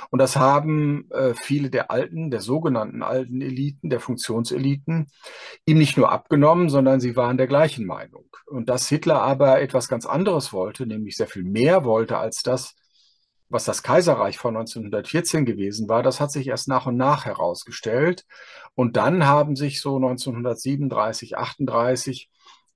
Und 0.09 0.19
das 0.19 0.35
haben 0.35 1.09
äh, 1.11 1.33
viele 1.33 1.69
der 1.69 1.91
alten, 1.91 2.31
der 2.31 2.41
sogenannten 2.41 3.03
alten 3.03 3.41
Eliten, 3.41 3.89
der 3.89 3.99
Funktionseliten, 3.99 5.07
ihm 5.65 5.77
nicht 5.77 5.97
nur 5.97 6.11
abgenommen, 6.11 6.69
sondern 6.69 6.99
sie 6.99 7.15
waren 7.15 7.37
der 7.37 7.47
gleichen 7.47 7.85
Meinung. 7.85 8.25
Und 8.45 8.69
dass 8.69 8.87
Hitler 8.87 9.21
aber 9.21 9.61
etwas 9.61 9.87
ganz 9.87 10.05
anderes 10.05 10.53
wollte, 10.53 10.85
nämlich 10.85 11.17
sehr 11.17 11.27
viel 11.27 11.43
mehr 11.43 11.83
wollte 11.83 12.17
als 12.17 12.43
das, 12.43 12.75
was 13.53 13.65
das 13.65 13.83
Kaiserreich 13.83 14.37
vor 14.37 14.49
1914 14.49 15.45
gewesen 15.45 15.87
war, 15.87 16.03
das 16.03 16.19
hat 16.19 16.31
sich 16.31 16.47
erst 16.47 16.67
nach 16.67 16.87
und 16.87 16.97
nach 16.97 17.25
herausgestellt. 17.25 18.25
Und 18.75 18.97
dann 18.97 19.25
haben 19.27 19.55
sich 19.55 19.79
so 19.79 19.95
1937, 19.95 21.37
38 21.37 22.29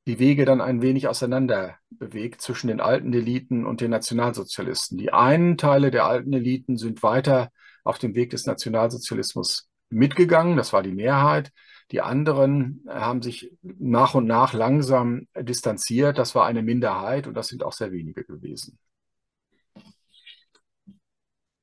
die 0.07 0.19
Wege 0.19 0.45
dann 0.45 0.61
ein 0.61 0.81
wenig 0.81 1.09
auseinander 1.09 1.75
bewegt 1.89 2.41
zwischen 2.41 2.67
den 2.69 2.79
alten 2.79 3.13
Eliten 3.13 3.65
und 3.65 3.81
den 3.81 3.91
Nationalsozialisten. 3.91 4.97
Die 4.97 5.11
einen 5.11 5.57
Teile 5.57 5.91
der 5.91 6.05
alten 6.05 6.31
Eliten 6.31 6.77
sind 6.77 7.03
weiter 7.03 7.49
auf 7.83 7.97
dem 7.97 8.15
Weg 8.15 8.29
des 8.29 8.45
Nationalsozialismus 8.45 9.69
mitgegangen, 9.89 10.55
das 10.57 10.71
war 10.73 10.83
die 10.83 10.93
Mehrheit. 10.93 11.51
Die 11.91 12.01
anderen 12.01 12.85
haben 12.87 13.21
sich 13.21 13.51
nach 13.61 14.13
und 14.15 14.27
nach 14.27 14.53
langsam 14.53 15.27
distanziert, 15.37 16.17
das 16.17 16.35
war 16.35 16.45
eine 16.45 16.61
Minderheit 16.61 17.27
und 17.27 17.33
das 17.33 17.47
sind 17.47 17.63
auch 17.63 17.73
sehr 17.73 17.91
wenige 17.91 18.23
gewesen. 18.23 18.77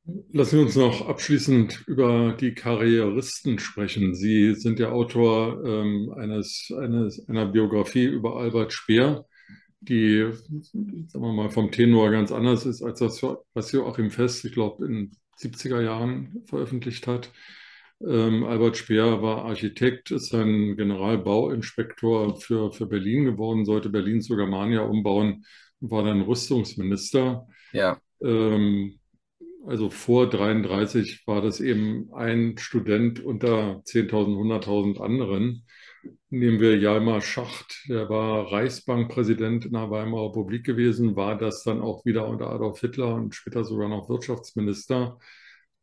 Lassen 0.07 0.59
wir 0.59 0.67
uns 0.67 0.77
noch 0.77 1.09
abschließend 1.09 1.85
über 1.87 2.37
die 2.39 2.53
Karrieristen 2.55 3.59
sprechen. 3.59 4.15
Sie 4.15 4.55
sind 4.55 4.79
der 4.79 4.93
Autor 4.93 5.65
ähm, 5.65 6.13
eines, 6.15 6.71
eines, 6.79 7.27
einer 7.27 7.47
Biografie 7.47 8.05
über 8.05 8.37
Albert 8.37 8.75
Speer, 8.75 9.25
die, 9.81 10.31
sagen 10.73 11.09
wir 11.25 11.33
mal, 11.33 11.49
vom 11.49 11.71
Tenor 11.71 12.11
ganz 12.11 12.33
anders 12.33 12.67
ist 12.67 12.83
als 12.83 12.99
das, 12.99 13.23
was 13.55 13.73
Joachim 13.73 14.11
Fest, 14.11 14.45
ich 14.45 14.53
glaube, 14.53 14.85
in 14.85 15.13
70er 15.39 15.81
Jahren 15.81 16.43
veröffentlicht 16.45 17.07
hat. 17.07 17.33
Ähm, 18.07 18.45
Albert 18.45 18.77
Speer 18.77 19.23
war 19.23 19.47
Architekt, 19.47 20.11
ist 20.11 20.35
ein 20.35 20.77
Generalbauinspektor 20.77 22.39
für, 22.41 22.73
für 22.73 22.87
Berlin 22.87 23.25
geworden, 23.25 23.65
sollte 23.65 23.89
Berlin 23.89 24.21
zu 24.21 24.37
Germania 24.37 24.83
umbauen, 24.83 25.47
war 25.81 26.03
dann 26.05 26.21
Rüstungsminister. 26.23 27.47
Ja. 27.73 27.99
Ähm, 28.23 28.99
also 29.67 29.91
vor 29.91 30.29
33 30.29 31.27
war 31.27 31.41
das 31.41 31.61
eben 31.61 32.13
ein 32.13 32.59
Student 32.59 33.21
unter 33.21 33.83
10.000, 33.85 34.37
100.000 34.37 35.01
anderen. 35.01 35.67
Nehmen 36.29 36.61
wir 36.61 36.79
Jalmar 36.79 37.23
Schacht, 37.23 37.85
der 37.89 38.09
war 38.11 38.53
Reichsbankpräsident 38.53 39.65
in 39.65 39.73
der 39.73 39.91
Weimarer 39.91 40.31
Republik 40.31 40.65
gewesen, 40.65 41.17
war 41.17 41.39
das 41.39 41.63
dann 41.63 41.81
auch 41.81 42.05
wieder 42.05 42.29
unter 42.29 42.51
Adolf 42.51 42.81
Hitler 42.81 43.15
und 43.15 43.35
später 43.35 43.65
sogar 43.65 43.89
noch 43.89 44.09
Wirtschaftsminister. 44.09 45.19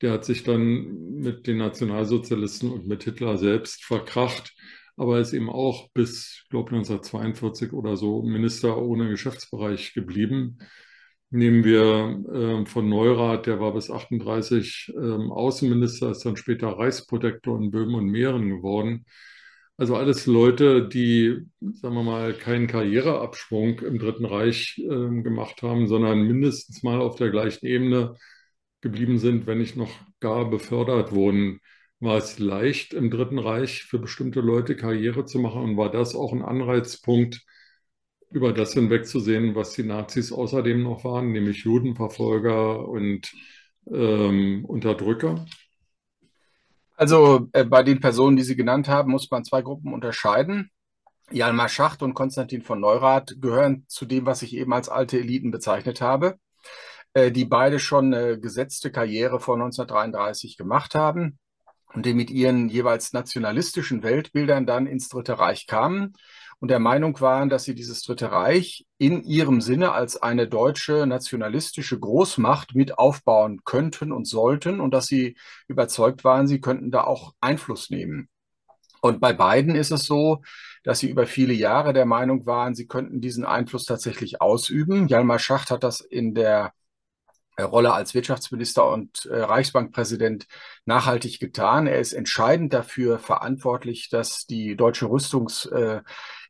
Der 0.01 0.11
hat 0.11 0.25
sich 0.25 0.43
dann 0.43 1.13
mit 1.15 1.47
den 1.47 1.57
Nationalsozialisten 1.57 2.71
und 2.71 2.87
mit 2.87 3.03
Hitler 3.03 3.37
selbst 3.37 3.83
verkracht, 3.83 4.53
aber 4.95 5.19
ist 5.19 5.33
eben 5.33 5.49
auch 5.49 5.89
bis, 5.93 6.41
ich 6.43 6.49
glaube, 6.49 6.69
1942 6.75 7.73
oder 7.73 7.97
so 7.97 8.21
Minister 8.21 8.77
ohne 8.77 9.09
Geschäftsbereich 9.09 9.93
geblieben. 9.93 10.59
Nehmen 11.33 11.63
wir 11.63 12.61
äh, 12.63 12.65
von 12.65 12.89
Neurath, 12.89 13.45
der 13.45 13.59
war 13.61 13.73
bis 13.73 13.89
38 13.89 14.93
ähm, 14.95 15.31
Außenminister, 15.31 16.11
ist 16.11 16.25
dann 16.25 16.35
später 16.35 16.67
Reichsprotektor 16.67 17.57
in 17.57 17.71
Böhmen 17.71 17.95
und 17.95 18.07
Mähren 18.07 18.49
geworden. 18.49 19.05
Also 19.77 19.95
alles 19.95 20.25
Leute, 20.27 20.87
die, 20.89 21.47
sagen 21.61 21.95
wir 21.95 22.03
mal, 22.03 22.33
keinen 22.33 22.67
Karriereabsprung 22.67 23.79
im 23.79 23.97
Dritten 23.97 24.25
Reich 24.25 24.77
äh, 24.79 25.21
gemacht 25.21 25.61
haben, 25.63 25.87
sondern 25.87 26.21
mindestens 26.21 26.83
mal 26.83 26.99
auf 26.99 27.15
der 27.15 27.31
gleichen 27.31 27.65
Ebene 27.65 28.17
geblieben 28.81 29.17
sind, 29.17 29.47
wenn 29.47 29.59
nicht 29.59 29.77
noch 29.77 29.91
gar 30.19 30.49
befördert 30.49 31.13
wurden. 31.13 31.61
War 32.01 32.17
es 32.17 32.39
leicht 32.39 32.93
im 32.93 33.09
Dritten 33.09 33.39
Reich 33.39 33.83
für 33.83 33.99
bestimmte 33.99 34.41
Leute 34.41 34.75
Karriere 34.75 35.25
zu 35.25 35.39
machen 35.39 35.61
und 35.61 35.77
war 35.77 35.91
das 35.91 36.13
auch 36.15 36.33
ein 36.33 36.43
Anreizpunkt, 36.43 37.45
über 38.31 38.53
das 38.53 38.73
hinwegzusehen, 38.73 39.55
was 39.55 39.73
die 39.73 39.83
Nazis 39.83 40.31
außerdem 40.31 40.81
noch 40.81 41.03
waren, 41.03 41.31
nämlich 41.31 41.63
Judenverfolger 41.63 42.87
und 42.87 43.31
ähm, 43.91 44.65
Unterdrücker? 44.65 45.45
Also 46.95 47.49
äh, 47.53 47.65
bei 47.65 47.83
den 47.83 47.99
Personen, 47.99 48.37
die 48.37 48.43
Sie 48.43 48.55
genannt 48.55 48.87
haben, 48.87 49.11
muss 49.11 49.29
man 49.29 49.43
zwei 49.43 49.61
Gruppen 49.61 49.93
unterscheiden. 49.93 50.69
Jalmar 51.31 51.69
Schacht 51.69 52.03
und 52.03 52.13
Konstantin 52.13 52.61
von 52.61 52.79
Neurath 52.79 53.35
gehören 53.41 53.85
zu 53.87 54.05
dem, 54.05 54.25
was 54.25 54.41
ich 54.41 54.55
eben 54.55 54.73
als 54.73 54.89
alte 54.89 55.17
Eliten 55.19 55.51
bezeichnet 55.51 56.01
habe, 56.01 56.37
äh, 57.13 57.31
die 57.31 57.45
beide 57.45 57.79
schon 57.79 58.13
eine 58.13 58.39
gesetzte 58.39 58.91
Karriere 58.91 59.39
vor 59.39 59.55
1933 59.55 60.57
gemacht 60.57 60.95
haben 60.95 61.39
und 61.93 62.05
die 62.05 62.13
mit 62.13 62.29
ihren 62.29 62.69
jeweils 62.69 63.13
nationalistischen 63.13 64.03
Weltbildern 64.03 64.65
dann 64.65 64.87
ins 64.87 65.09
Dritte 65.09 65.39
Reich 65.39 65.67
kamen 65.67 66.13
und 66.61 66.69
der 66.69 66.79
Meinung 66.79 67.19
waren, 67.21 67.49
dass 67.49 67.63
sie 67.63 67.73
dieses 67.73 68.03
Dritte 68.03 68.31
Reich 68.31 68.85
in 68.99 69.23
ihrem 69.23 69.61
Sinne 69.61 69.93
als 69.93 70.21
eine 70.21 70.47
deutsche 70.47 71.07
nationalistische 71.07 71.99
Großmacht 71.99 72.75
mit 72.75 72.99
aufbauen 72.99 73.61
könnten 73.65 74.11
und 74.11 74.27
sollten 74.27 74.79
und 74.79 74.93
dass 74.93 75.07
sie 75.07 75.35
überzeugt 75.67 76.23
waren, 76.23 76.45
sie 76.45 76.61
könnten 76.61 76.91
da 76.91 77.03
auch 77.03 77.33
Einfluss 77.41 77.89
nehmen. 77.89 78.29
Und 79.01 79.19
bei 79.19 79.33
beiden 79.33 79.73
ist 79.73 79.89
es 79.89 80.05
so, 80.05 80.43
dass 80.83 80.99
sie 80.99 81.09
über 81.09 81.25
viele 81.25 81.53
Jahre 81.53 81.93
der 81.93 82.05
Meinung 82.05 82.45
waren, 82.45 82.75
sie 82.75 82.85
könnten 82.85 83.21
diesen 83.21 83.43
Einfluss 83.43 83.85
tatsächlich 83.85 84.39
ausüben. 84.39 85.07
Jalmar 85.07 85.39
Schacht 85.39 85.71
hat 85.71 85.83
das 85.83 85.99
in 85.99 86.35
der 86.35 86.73
Rolle 87.59 87.93
als 87.93 88.13
Wirtschaftsminister 88.13 88.89
und 88.89 89.25
äh, 89.25 89.41
Reichsbankpräsident 89.41 90.47
nachhaltig 90.85 91.39
getan. 91.39 91.87
Er 91.87 91.99
ist 91.99 92.13
entscheidend 92.13 92.73
dafür 92.73 93.19
verantwortlich, 93.19 94.09
dass 94.09 94.45
die 94.45 94.75
deutsche 94.75 95.09
Rüstungs 95.09 95.65
äh, 95.65 96.01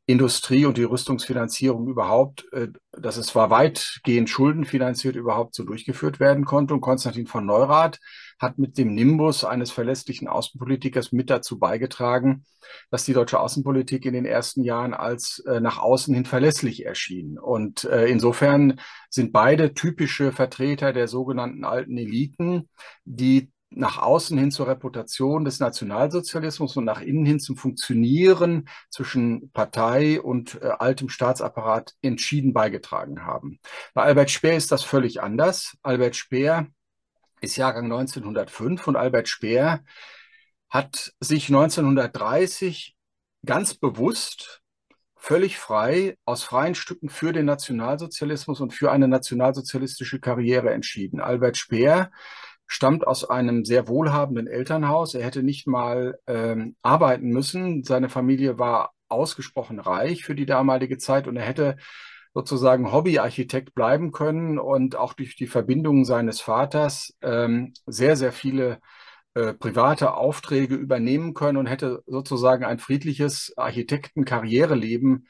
Industrie 0.07 0.65
und 0.65 0.77
die 0.77 0.83
Rüstungsfinanzierung 0.83 1.87
überhaupt, 1.87 2.51
äh, 2.53 2.67
dass 2.91 3.17
es 3.17 3.27
zwar 3.27 3.49
weitgehend 3.49 4.29
schuldenfinanziert 4.29 5.15
überhaupt 5.15 5.55
so 5.55 5.63
durchgeführt 5.63 6.19
werden 6.19 6.43
konnte. 6.45 6.73
Und 6.73 6.81
Konstantin 6.81 7.27
von 7.27 7.45
Neurath 7.45 7.99
hat 8.39 8.57
mit 8.57 8.77
dem 8.77 8.93
Nimbus 8.93 9.43
eines 9.43 9.71
verlässlichen 9.71 10.27
Außenpolitikers 10.27 11.11
mit 11.11 11.29
dazu 11.29 11.59
beigetragen, 11.59 12.45
dass 12.89 13.05
die 13.05 13.13
deutsche 13.13 13.39
Außenpolitik 13.39 14.05
in 14.05 14.13
den 14.13 14.25
ersten 14.25 14.63
Jahren 14.63 14.93
als 14.93 15.39
äh, 15.47 15.59
nach 15.59 15.77
außen 15.77 16.13
hin 16.13 16.25
verlässlich 16.25 16.85
erschien. 16.85 17.37
Und 17.37 17.83
äh, 17.85 18.07
insofern 18.07 18.79
sind 19.09 19.31
beide 19.31 19.73
typische 19.73 20.31
Vertreter 20.31 20.93
der 20.93 21.07
sogenannten 21.07 21.63
alten 21.63 21.97
Eliten, 21.97 22.69
die 23.05 23.51
nach 23.73 23.97
außen 23.97 24.37
hin 24.37 24.51
zur 24.51 24.67
Reputation 24.67 25.45
des 25.45 25.59
Nationalsozialismus 25.59 26.75
und 26.75 26.85
nach 26.85 27.01
innen 27.01 27.25
hin 27.25 27.39
zum 27.39 27.55
Funktionieren 27.55 28.67
zwischen 28.89 29.49
Partei 29.51 30.21
und 30.21 30.61
äh, 30.61 30.71
altem 30.77 31.09
Staatsapparat 31.09 31.95
entschieden 32.01 32.53
beigetragen 32.53 33.25
haben. 33.25 33.59
Bei 33.93 34.03
Albert 34.03 34.29
Speer 34.29 34.57
ist 34.57 34.71
das 34.71 34.83
völlig 34.83 35.23
anders. 35.23 35.77
Albert 35.81 36.17
Speer 36.17 36.67
ist 37.39 37.55
Jahrgang 37.55 37.85
1905 37.85 38.87
und 38.87 38.95
Albert 38.97 39.29
Speer 39.29 39.83
hat 40.69 41.13
sich 41.19 41.47
1930 41.47 42.95
ganz 43.45 43.73
bewusst, 43.73 44.61
völlig 45.15 45.57
frei, 45.57 46.17
aus 46.25 46.43
freien 46.43 46.75
Stücken 46.75 47.09
für 47.09 47.31
den 47.31 47.45
Nationalsozialismus 47.45 48.59
und 48.59 48.73
für 48.73 48.91
eine 48.91 49.07
nationalsozialistische 49.07 50.19
Karriere 50.19 50.71
entschieden. 50.71 51.21
Albert 51.21 51.57
Speer 51.57 52.11
stammt 52.73 53.05
aus 53.05 53.29
einem 53.29 53.65
sehr 53.65 53.89
wohlhabenden 53.89 54.47
Elternhaus. 54.47 55.13
Er 55.13 55.25
hätte 55.25 55.43
nicht 55.43 55.67
mal 55.67 56.17
ähm, 56.25 56.77
arbeiten 56.81 57.27
müssen. 57.27 57.83
Seine 57.83 58.07
Familie 58.07 58.59
war 58.59 58.93
ausgesprochen 59.09 59.77
reich 59.77 60.23
für 60.23 60.35
die 60.35 60.45
damalige 60.45 60.97
Zeit 60.97 61.27
und 61.27 61.35
er 61.35 61.43
hätte 61.43 61.75
sozusagen 62.33 62.93
Hobbyarchitekt 62.93 63.75
bleiben 63.75 64.13
können 64.13 64.57
und 64.57 64.95
auch 64.95 65.11
durch 65.11 65.35
die 65.35 65.47
Verbindungen 65.47 66.05
seines 66.05 66.39
Vaters 66.39 67.13
ähm, 67.21 67.73
sehr, 67.87 68.15
sehr 68.15 68.31
viele 68.31 68.79
äh, 69.33 69.53
private 69.53 70.13
Aufträge 70.13 70.75
übernehmen 70.75 71.33
können 71.33 71.57
und 71.57 71.67
hätte 71.67 72.01
sozusagen 72.07 72.63
ein 72.63 72.79
friedliches 72.79 73.51
Architektenkarriereleben 73.57 75.27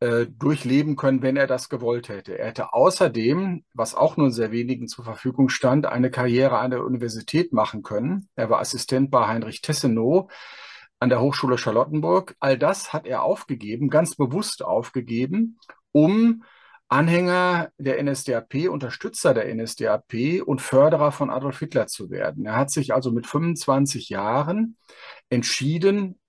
äh, 0.00 0.26
durchleben 0.26 0.96
können, 0.96 1.22
wenn 1.22 1.36
er 1.36 1.46
das 1.46 1.68
gewollt 1.68 2.08
hätte. 2.08 2.38
Er 2.38 2.48
hätte 2.48 2.74
außerdem, 2.74 3.64
was 3.72 3.94
auch 3.94 4.16
nur 4.16 4.30
sehr 4.30 4.52
wenigen 4.52 4.88
zur 4.88 5.04
Verfügung 5.04 5.48
stand, 5.48 5.86
eine 5.86 6.10
Karriere 6.10 6.58
an 6.58 6.70
der 6.70 6.84
Universität 6.84 7.52
machen 7.52 7.82
können. 7.82 8.28
Er 8.36 8.50
war 8.50 8.60
Assistent 8.60 9.10
bei 9.10 9.26
Heinrich 9.26 9.62
Tessenow 9.62 10.30
an 10.98 11.08
der 11.08 11.20
Hochschule 11.20 11.58
Charlottenburg. 11.58 12.36
All 12.40 12.58
das 12.58 12.92
hat 12.92 13.06
er 13.06 13.22
aufgegeben, 13.22 13.88
ganz 13.88 14.16
bewusst 14.16 14.62
aufgegeben, 14.62 15.58
um 15.92 16.42
Anhänger 16.88 17.70
der 17.78 18.02
NSDAP, 18.02 18.68
Unterstützer 18.68 19.34
der 19.34 19.52
NSDAP 19.52 20.42
und 20.44 20.62
Förderer 20.62 21.10
von 21.10 21.30
Adolf 21.30 21.58
Hitler 21.58 21.88
zu 21.88 22.10
werden. 22.10 22.46
Er 22.46 22.56
hat 22.56 22.70
sich 22.70 22.94
also 22.94 23.10
mit 23.10 23.26
25 23.26 24.08
Jahren 24.08 24.76
entschieden, 25.30 26.20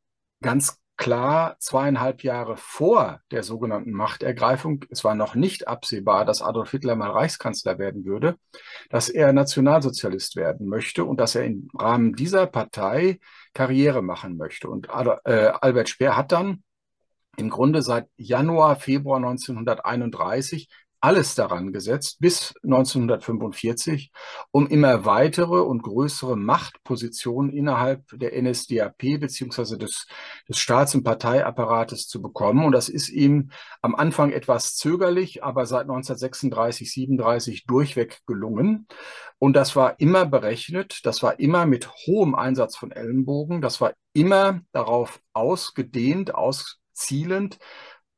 ganz 0.41 0.79
klar 0.97 1.55
zweieinhalb 1.59 2.23
Jahre 2.23 2.57
vor 2.57 3.21
der 3.31 3.43
sogenannten 3.43 3.91
Machtergreifung, 3.91 4.83
es 4.89 5.03
war 5.03 5.15
noch 5.15 5.35
nicht 5.35 5.67
absehbar, 5.67 6.25
dass 6.25 6.41
Adolf 6.41 6.71
Hitler 6.71 6.95
mal 6.95 7.11
Reichskanzler 7.11 7.77
werden 7.77 8.03
würde, 8.05 8.35
dass 8.89 9.07
er 9.07 9.31
Nationalsozialist 9.31 10.35
werden 10.35 10.67
möchte 10.67 11.05
und 11.05 11.19
dass 11.19 11.35
er 11.35 11.45
im 11.45 11.69
Rahmen 11.77 12.13
dieser 12.13 12.47
Partei 12.47 13.19
Karriere 13.53 14.01
machen 14.01 14.37
möchte. 14.37 14.69
Und 14.69 14.87
äh, 14.89 15.51
Albert 15.61 15.89
Speer 15.89 16.17
hat 16.17 16.31
dann 16.31 16.63
im 17.37 17.49
Grunde 17.49 17.83
seit 17.83 18.07
Januar, 18.17 18.75
Februar 18.77 19.17
1931 19.17 20.67
alles 20.99 21.35
daran 21.35 21.73
gesetzt, 21.73 22.17
bis 22.19 22.53
1945, 22.63 24.11
um 24.51 24.67
immer 24.67 25.05
weitere 25.05 25.61
und 25.61 25.83
größere 25.83 26.35
Machtpositionen 26.35 27.51
innerhalb 27.51 28.03
der 28.13 28.41
NSDAP 28.41 29.19
beziehungsweise 29.19 29.77
des, 29.77 30.07
des 30.49 30.57
Staats- 30.57 30.95
und 30.95 31.03
Parteiapparates 31.03 32.07
zu 32.07 32.21
bekommen. 32.21 32.65
Und 32.65 32.71
das 32.71 32.89
ist 32.89 33.09
ihm 33.09 33.51
am 33.81 33.95
Anfang 33.95 34.31
etwas 34.31 34.75
zögerlich, 34.75 35.43
aber 35.43 35.65
seit 35.65 35.83
1936, 35.83 36.91
37 36.91 37.65
durchweg 37.65 38.19
gelungen. 38.25 38.87
Und 39.39 39.53
das 39.53 39.75
war 39.75 39.99
immer 39.99 40.25
berechnet, 40.25 41.05
das 41.05 41.21
war 41.21 41.39
immer 41.39 41.65
mit 41.65 41.89
hohem 42.07 42.33
Einsatz 42.33 42.75
von 42.75 42.91
Ellenbogen, 42.91 43.61
das 43.61 43.79
war 43.81 43.93
immer 44.13 44.61
darauf 44.71 45.19
ausgedehnt, 45.33 46.33
auszielend, 46.33 47.59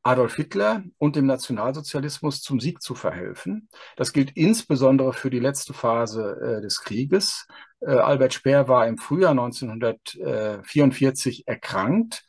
Adolf 0.04 0.36
Hitler 0.36 0.84
und 0.98 1.16
dem 1.16 1.26
Nationalsozialismus 1.26 2.42
zum 2.42 2.60
Sieg 2.60 2.82
zu 2.82 2.96
verhelfen. 2.96 3.70
Das 3.96 4.12
gilt 4.14 4.32
insbesondere 4.36 5.14
für 5.14 5.30
die 5.30 5.40
letzte 5.40 5.74
Phase 5.74 6.38
äh, 6.42 6.60
des 6.62 6.82
Krieges. 6.82 7.48
Äh, 7.82 7.92
Albert 7.92 8.34
Speer 8.34 8.68
war 8.68 8.88
im 8.88 8.98
Frühjahr 8.98 9.32
1944 9.32 11.48
erkrankt. 11.48 12.26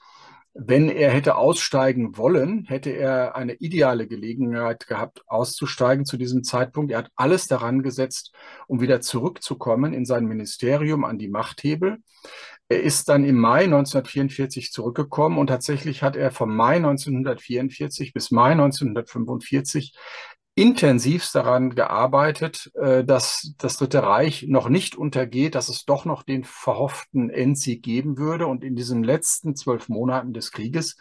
Wenn 0.53 0.89
er 0.89 1.13
hätte 1.13 1.37
aussteigen 1.37 2.17
wollen, 2.17 2.65
hätte 2.65 2.91
er 2.91 3.37
eine 3.37 3.55
ideale 3.55 4.09
Gelegenheit 4.09 4.89
gehabt, 4.89 5.23
auszusteigen 5.29 6.05
zu 6.05 6.17
diesem 6.17 6.43
Zeitpunkt. 6.43 6.91
Er 6.91 6.99
hat 6.99 7.13
alles 7.15 7.47
daran 7.47 7.85
gesetzt, 7.85 8.33
um 8.67 8.81
wieder 8.81 9.01
zurückzukommen 9.01 9.93
in 9.93 10.05
sein 10.05 10.27
Ministerium 10.27 11.05
an 11.05 11.19
die 11.19 11.29
Machthebel. 11.29 11.99
Er 12.71 12.85
ist 12.85 13.09
dann 13.09 13.25
im 13.25 13.37
Mai 13.37 13.65
1944 13.65 14.71
zurückgekommen 14.71 15.39
und 15.39 15.49
tatsächlich 15.49 16.05
hat 16.05 16.15
er 16.15 16.31
vom 16.31 16.55
Mai 16.55 16.77
1944 16.77 18.13
bis 18.13 18.31
Mai 18.31 18.53
1945 18.53 19.93
intensivst 20.55 21.35
daran 21.35 21.71
gearbeitet, 21.71 22.71
äh, 22.75 23.03
dass 23.03 23.55
das 23.59 23.77
Dritte 23.77 24.05
Reich 24.05 24.47
noch 24.47 24.69
nicht 24.69 24.95
untergeht, 24.95 25.57
dass 25.57 25.69
es 25.69 25.85
doch 25.85 26.05
noch 26.05 26.23
den 26.23 26.45
verhofften 26.45 27.29
Endsieg 27.29 27.83
geben 27.83 28.19
würde. 28.19 28.47
Und 28.47 28.63
in 28.63 28.77
diesen 28.77 29.03
letzten 29.03 29.57
zwölf 29.57 29.89
Monaten 29.89 30.33
des 30.33 30.53
Krieges 30.53 30.97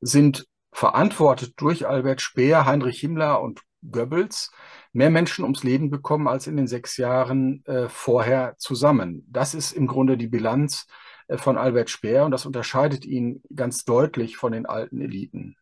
sind 0.00 0.46
verantwortet 0.70 1.54
durch 1.56 1.88
Albert 1.88 2.20
Speer, 2.20 2.66
Heinrich 2.66 3.00
Himmler 3.00 3.42
und 3.42 3.62
Goebbels 3.90 4.50
mehr 4.92 5.10
Menschen 5.10 5.44
ums 5.44 5.64
Leben 5.64 5.90
gekommen 5.90 6.28
als 6.28 6.46
in 6.46 6.56
den 6.56 6.66
sechs 6.66 6.96
Jahren 6.96 7.64
äh, 7.66 7.88
vorher 7.88 8.54
zusammen. 8.58 9.26
Das 9.28 9.54
ist 9.54 9.72
im 9.72 9.86
Grunde 9.86 10.16
die 10.16 10.28
Bilanz 10.28 10.86
äh, 11.28 11.36
von 11.36 11.58
Albert 11.58 11.90
Speer 11.90 12.24
und 12.24 12.30
das 12.30 12.46
unterscheidet 12.46 13.04
ihn 13.04 13.42
ganz 13.54 13.84
deutlich 13.84 14.36
von 14.36 14.52
den 14.52 14.66
alten 14.66 15.00
Eliten. 15.00 15.56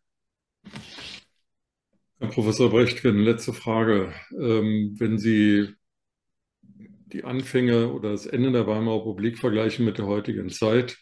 Herr 2.19 2.29
Professor 2.29 2.71
Brecht, 2.71 3.05
eine 3.05 3.19
letzte 3.19 3.53
Frage. 3.53 4.13
Ähm, 4.39 4.95
wenn 4.99 5.19
Sie 5.19 5.75
die 7.13 7.25
Anfänge 7.25 7.93
oder 7.93 8.13
das 8.13 8.27
Ende 8.27 8.53
der 8.53 8.67
Weimarer 8.67 9.01
Republik 9.01 9.39
vergleichen 9.39 9.85
mit 9.85 9.99
der 9.99 10.07
heutigen 10.07 10.49
Zeit, 10.49 10.99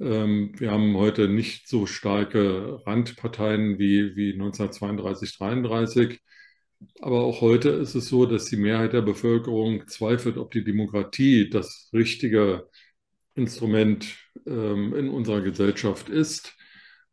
ähm, 0.00 0.52
wir 0.56 0.70
haben 0.70 0.96
heute 0.96 1.28
nicht 1.28 1.68
so 1.68 1.86
starke 1.86 2.82
Randparteien 2.86 3.78
wie, 3.78 4.16
wie 4.16 4.32
1932, 4.32 5.40
1933. 5.40 6.20
Aber 7.00 7.22
auch 7.22 7.40
heute 7.40 7.70
ist 7.70 7.94
es 7.94 8.08
so, 8.08 8.26
dass 8.26 8.46
die 8.46 8.56
Mehrheit 8.56 8.92
der 8.92 9.02
Bevölkerung 9.02 9.86
zweifelt, 9.88 10.36
ob 10.38 10.50
die 10.52 10.64
Demokratie 10.64 11.50
das 11.50 11.90
richtige 11.92 12.68
Instrument 13.34 14.16
ähm, 14.46 14.94
in 14.94 15.08
unserer 15.08 15.40
Gesellschaft 15.40 16.08
ist. 16.08 16.56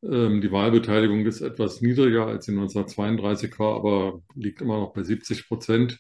Ähm, 0.04 0.42
die 0.42 0.52
Wahlbeteiligung 0.52 1.26
ist 1.26 1.42
etwas 1.42 1.82
niedriger, 1.82 2.28
als 2.28 2.46
sie 2.46 2.52
1932 2.52 3.58
war, 3.60 3.76
aber 3.76 4.22
liegt 4.36 4.62
immer 4.62 4.80
noch 4.80 4.94
bei 4.94 5.04
70 5.04 5.48
Prozent. 5.48 6.00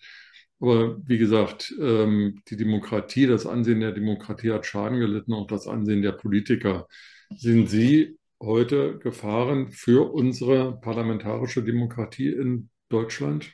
Aber 0.60 0.98
wie 1.08 1.18
gesagt, 1.18 1.74
ähm, 1.80 2.42
die 2.50 2.58
Demokratie, 2.58 3.26
das 3.26 3.46
Ansehen 3.48 3.80
der 3.80 3.92
Demokratie 3.94 4.52
hat 4.52 4.66
Schaden 4.66 5.00
gelitten, 5.00 5.34
auch 5.34 5.48
das 5.48 5.68
Ansehen 5.68 6.02
der 6.04 6.12
Politiker. 6.12 6.88
Sind 7.36 7.70
Sie 7.70 8.18
heute 8.40 9.00
Gefahren 9.00 9.70
für 9.70 10.12
unsere 10.14 10.80
parlamentarische 10.80 11.64
Demokratie 11.64 12.30
in 12.30 12.70
Deutschland? 12.90 13.52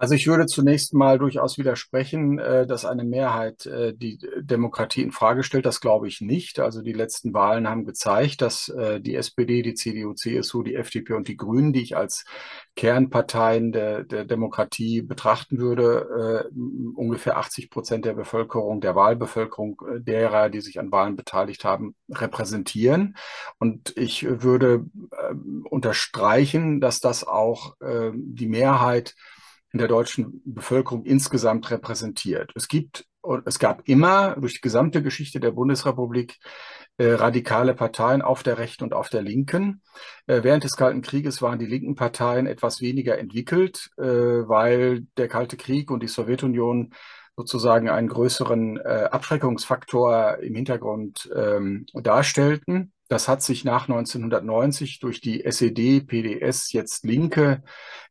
Also 0.00 0.14
ich 0.14 0.26
würde 0.26 0.46
zunächst 0.46 0.94
mal 0.94 1.18
durchaus 1.18 1.58
widersprechen, 1.58 2.38
äh, 2.38 2.66
dass 2.66 2.86
eine 2.86 3.04
Mehrheit 3.04 3.66
äh, 3.66 3.92
die 3.94 4.18
Demokratie 4.40 5.02
in 5.02 5.12
Frage 5.12 5.42
stellt. 5.42 5.66
Das 5.66 5.82
glaube 5.82 6.08
ich 6.08 6.22
nicht. 6.22 6.58
Also 6.58 6.80
die 6.80 6.94
letzten 6.94 7.34
Wahlen 7.34 7.68
haben 7.68 7.84
gezeigt, 7.84 8.40
dass 8.40 8.70
äh, 8.70 8.98
die 8.98 9.14
SPD, 9.14 9.60
die 9.60 9.74
CDU, 9.74 10.14
CSU, 10.14 10.62
die 10.62 10.74
FDP 10.74 11.12
und 11.12 11.28
die 11.28 11.36
Grünen, 11.36 11.74
die 11.74 11.82
ich 11.82 11.98
als 11.98 12.24
Kernparteien 12.76 13.72
der, 13.72 14.04
der 14.04 14.24
Demokratie 14.24 15.02
betrachten 15.02 15.58
würde, 15.58 16.48
ungefähr 16.94 17.36
80 17.36 17.68
Prozent 17.68 18.06
der 18.06 18.14
Bevölkerung, 18.14 18.80
der 18.80 18.94
Wahlbevölkerung 18.94 19.82
derer, 19.98 20.48
die 20.48 20.62
sich 20.62 20.80
an 20.80 20.90
Wahlen 20.90 21.16
beteiligt 21.16 21.64
haben, 21.64 21.94
repräsentieren. 22.08 23.16
Und 23.58 23.94
ich 23.98 24.24
würde 24.24 24.86
unterstreichen, 25.64 26.80
dass 26.80 27.00
das 27.00 27.26
auch 27.26 27.76
die 28.14 28.48
Mehrheit 28.48 29.14
in 29.72 29.78
der 29.78 29.88
deutschen 29.88 30.42
Bevölkerung 30.44 31.04
insgesamt 31.04 31.70
repräsentiert. 31.70 32.52
Es 32.54 32.68
gibt 32.68 33.06
es 33.44 33.58
gab 33.58 33.86
immer 33.86 34.36
durch 34.36 34.54
die 34.54 34.60
gesamte 34.62 35.02
Geschichte 35.02 35.40
der 35.40 35.50
Bundesrepublik 35.50 36.38
äh, 36.96 37.12
radikale 37.12 37.74
Parteien 37.74 38.22
auf 38.22 38.42
der 38.42 38.58
rechten 38.58 38.84
und 38.84 38.94
auf 38.94 39.10
der 39.10 39.22
linken. 39.22 39.82
Äh, 40.26 40.42
während 40.42 40.64
des 40.64 40.76
Kalten 40.76 41.02
Krieges 41.02 41.42
waren 41.42 41.58
die 41.58 41.66
linken 41.66 41.94
Parteien 41.94 42.46
etwas 42.46 42.80
weniger 42.80 43.18
entwickelt, 43.18 43.90
äh, 43.98 44.02
weil 44.04 45.06
der 45.16 45.28
Kalte 45.28 45.56
Krieg 45.56 45.90
und 45.90 46.02
die 46.02 46.08
Sowjetunion 46.08 46.94
sozusagen 47.36 47.88
einen 47.88 48.08
größeren 48.08 48.78
Abschreckungsfaktor 48.82 50.40
im 50.40 50.54
Hintergrund 50.54 51.30
ähm, 51.34 51.86
darstellten. 51.94 52.92
Das 53.10 53.26
hat 53.26 53.42
sich 53.42 53.64
nach 53.64 53.88
1990 53.88 55.00
durch 55.00 55.20
die 55.20 55.44
SED, 55.44 56.02
PDS, 56.06 56.70
jetzt 56.70 57.04
Linke 57.04 57.60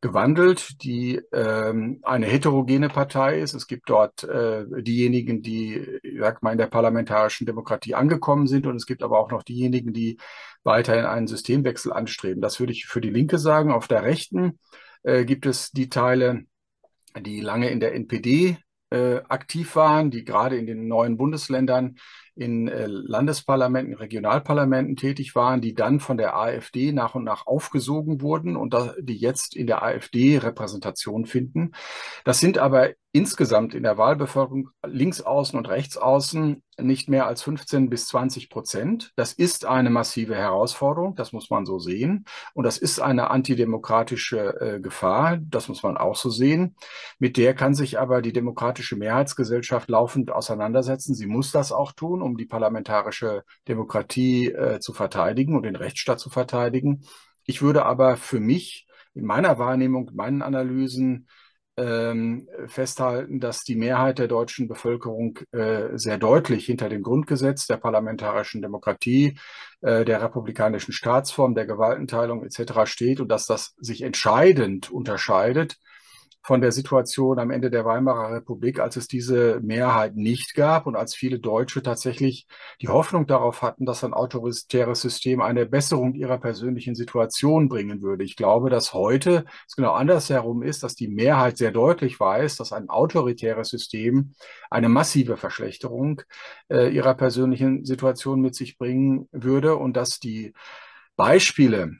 gewandelt, 0.01 0.83
die 0.83 1.21
ähm, 1.31 2.01
eine 2.03 2.25
heterogene 2.25 2.89
Partei 2.89 3.39
ist. 3.39 3.53
Es 3.53 3.67
gibt 3.67 3.89
dort 3.89 4.25
äh, 4.25 4.65
diejenigen, 4.81 5.41
die, 5.41 6.01
sag 6.19 6.43
mal, 6.43 6.51
in 6.51 6.57
der 6.57 6.67
parlamentarischen 6.67 7.47
Demokratie 7.47 7.95
angekommen 7.95 8.45
sind 8.45 8.67
und 8.67 8.75
es 8.75 8.85
gibt 8.85 9.01
aber 9.01 9.19
auch 9.19 9.31
noch 9.31 9.43
diejenigen, 9.43 9.93
die 9.93 10.17
weiterhin 10.63 11.05
einen 11.05 11.27
Systemwechsel 11.27 11.93
anstreben. 11.93 12.41
Das 12.41 12.59
würde 12.59 12.73
ich 12.73 12.85
für 12.85 12.99
die 12.99 13.09
Linke 13.09 13.37
sagen. 13.39 13.71
Auf 13.71 13.87
der 13.87 14.03
Rechten 14.03 14.59
äh, 15.03 15.23
gibt 15.23 15.45
es 15.45 15.71
die 15.71 15.87
Teile, 15.87 16.43
die 17.17 17.39
lange 17.39 17.69
in 17.69 17.79
der 17.79 17.95
NPD 17.95 18.57
äh, 18.89 19.21
aktiv 19.29 19.77
waren, 19.77 20.11
die 20.11 20.25
gerade 20.25 20.57
in 20.57 20.67
den 20.67 20.89
neuen 20.89 21.15
Bundesländern 21.15 21.95
in 22.39 22.69
äh, 22.69 22.85
Landesparlamenten, 22.87 23.93
Regionalparlamenten 23.95 24.95
tätig 24.95 25.35
waren, 25.35 25.59
die 25.59 25.73
dann 25.73 25.99
von 25.99 26.17
der 26.17 26.37
AfD 26.37 26.93
nach 26.93 27.13
und 27.15 27.25
nach 27.25 27.45
aufgesogen 27.47 28.21
wurden 28.21 28.55
und 28.55 28.75
die 28.99 29.17
jetzt 29.17 29.55
in 29.55 29.67
der 29.67 29.83
AfD 29.83 30.37
Repräsentation 30.37 31.25
finden. 31.25 31.71
Das 32.23 32.39
sind 32.39 32.57
aber 32.57 32.91
insgesamt 33.11 33.73
in 33.73 33.83
der 33.83 33.97
Wahlbevölkerung 33.97 34.69
links 34.85 35.21
außen 35.21 35.57
und 35.57 35.67
rechts 35.67 35.97
außen 35.97 36.61
nicht 36.79 37.09
mehr 37.09 37.25
als 37.25 37.41
15 37.41 37.89
bis 37.89 38.07
20 38.07 38.49
Prozent. 38.49 39.11
Das 39.15 39.33
ist 39.33 39.65
eine 39.65 39.89
massive 39.89 40.35
Herausforderung, 40.35 41.15
das 41.15 41.33
muss 41.33 41.49
man 41.49 41.65
so 41.65 41.79
sehen. 41.79 42.25
Und 42.53 42.65
das 42.65 42.77
ist 42.77 42.99
eine 42.99 43.31
antidemokratische 43.31 44.61
äh, 44.61 44.79
Gefahr, 44.79 45.37
das 45.41 45.67
muss 45.69 45.81
man 45.81 45.97
auch 45.97 46.15
so 46.15 46.29
sehen. 46.29 46.75
Mit 47.17 47.37
der 47.37 47.55
kann 47.55 47.73
sich 47.73 47.99
aber 47.99 48.21
die 48.21 48.33
demokratische 48.33 48.95
Mehrheitsgesellschaft 48.95 49.89
laufend 49.89 50.31
auseinandersetzen. 50.31 51.15
Sie 51.15 51.27
muss 51.27 51.51
das 51.51 51.71
auch 51.71 51.93
tun, 51.93 52.21
um 52.21 52.37
die 52.37 52.45
parlamentarische 52.45 53.43
Demokratie 53.67 54.51
äh, 54.51 54.79
zu 54.79 54.93
verteidigen 54.93 55.55
und 55.55 55.63
den 55.63 55.75
Rechtsstaat 55.75 56.19
zu 56.19 56.29
verteidigen. 56.29 57.03
Ich 57.43 57.63
würde 57.63 57.85
aber 57.85 58.17
für 58.17 58.39
mich 58.39 58.87
in 59.15 59.25
meiner 59.25 59.57
Wahrnehmung, 59.57 60.09
in 60.09 60.15
meinen 60.15 60.41
Analysen 60.43 61.27
ähm, 61.79 62.47
festhalten, 62.67 63.39
dass 63.39 63.63
die 63.63 63.75
Mehrheit 63.75 64.19
der 64.19 64.27
deutschen 64.27 64.67
Bevölkerung 64.67 65.39
äh, 65.51 65.97
sehr 65.97 66.17
deutlich 66.17 66.65
hinter 66.65 66.89
dem 66.89 67.03
Grundgesetz 67.03 67.67
der 67.67 67.77
parlamentarischen 67.77 68.61
Demokratie, 68.61 69.39
äh, 69.81 70.03
der 70.03 70.21
republikanischen 70.21 70.91
Staatsform, 70.91 71.55
der 71.55 71.65
Gewaltenteilung 71.65 72.43
etc. 72.43 72.85
steht 72.85 73.21
und 73.21 73.29
dass 73.29 73.45
das 73.45 73.75
sich 73.77 74.01
entscheidend 74.01 74.91
unterscheidet 74.91 75.77
von 76.41 76.61
der 76.61 76.71
Situation 76.71 77.37
am 77.37 77.51
Ende 77.51 77.69
der 77.69 77.85
Weimarer 77.85 78.33
Republik, 78.33 78.79
als 78.79 78.95
es 78.95 79.07
diese 79.07 79.59
Mehrheit 79.61 80.15
nicht 80.15 80.55
gab 80.55 80.87
und 80.87 80.95
als 80.95 81.13
viele 81.13 81.39
Deutsche 81.39 81.83
tatsächlich 81.83 82.47
die 82.81 82.87
Hoffnung 82.87 83.27
darauf 83.27 83.61
hatten, 83.61 83.85
dass 83.85 84.03
ein 84.03 84.13
autoritäres 84.13 85.01
System 85.01 85.41
eine 85.41 85.65
Besserung 85.65 86.15
ihrer 86.15 86.37
persönlichen 86.37 86.95
Situation 86.95 87.67
bringen 87.69 88.01
würde. 88.01 88.23
Ich 88.23 88.35
glaube, 88.35 88.69
dass 88.69 88.93
heute 88.93 89.45
es 89.67 89.75
genau 89.75 89.91
andersherum 89.91 90.63
ist, 90.63 90.81
dass 90.83 90.95
die 90.95 91.09
Mehrheit 91.09 91.57
sehr 91.57 91.71
deutlich 91.71 92.19
weiß, 92.19 92.55
dass 92.55 92.71
ein 92.71 92.89
autoritäres 92.89 93.69
System 93.69 94.33
eine 94.69 94.89
massive 94.89 95.37
Verschlechterung 95.37 96.21
äh, 96.69 96.89
ihrer 96.89 97.15
persönlichen 97.15 97.85
Situation 97.85 98.41
mit 98.41 98.55
sich 98.55 98.77
bringen 98.77 99.27
würde 99.31 99.75
und 99.75 99.97
dass 99.97 100.19
die 100.19 100.53
Beispiele, 101.15 101.97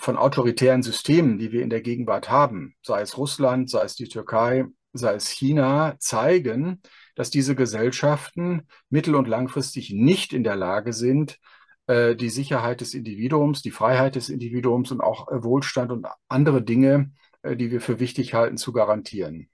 von 0.00 0.16
autoritären 0.16 0.82
Systemen, 0.82 1.38
die 1.38 1.52
wir 1.52 1.62
in 1.62 1.70
der 1.70 1.82
Gegenwart 1.82 2.30
haben, 2.30 2.74
sei 2.82 3.02
es 3.02 3.18
Russland, 3.18 3.68
sei 3.68 3.82
es 3.84 3.96
die 3.96 4.08
Türkei, 4.08 4.64
sei 4.92 5.14
es 5.14 5.28
China, 5.28 5.96
zeigen, 5.98 6.80
dass 7.14 7.30
diese 7.30 7.54
Gesellschaften 7.54 8.66
mittel- 8.88 9.14
und 9.14 9.28
langfristig 9.28 9.92
nicht 9.92 10.32
in 10.32 10.42
der 10.42 10.56
Lage 10.56 10.92
sind, 10.92 11.38
äh, 11.86 12.16
die 12.16 12.30
Sicherheit 12.30 12.80
des 12.80 12.94
Individuums, 12.94 13.62
die 13.62 13.70
Freiheit 13.70 14.16
des 14.16 14.30
Individuums 14.30 14.90
und 14.90 15.00
auch 15.02 15.28
äh, 15.28 15.44
Wohlstand 15.44 15.92
und 15.92 16.06
andere 16.28 16.62
Dinge, 16.62 17.12
äh, 17.42 17.56
die 17.56 17.70
wir 17.70 17.80
für 17.80 18.00
wichtig 18.00 18.32
halten, 18.32 18.56
zu 18.56 18.72
garantieren. 18.72 19.50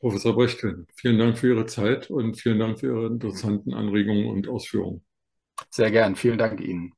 Professor 0.00 0.34
Brechtel, 0.34 0.86
vielen 0.94 1.18
Dank 1.18 1.38
für 1.38 1.48
Ihre 1.48 1.66
Zeit 1.66 2.10
und 2.10 2.34
vielen 2.34 2.58
Dank 2.58 2.80
für 2.80 2.86
Ihre 2.88 3.06
interessanten 3.06 3.72
Anregungen 3.72 4.26
und 4.26 4.48
Ausführungen. 4.48 5.02
Sehr 5.70 5.90
gern, 5.90 6.16
vielen 6.16 6.38
Dank 6.38 6.60
Ihnen. 6.60 6.92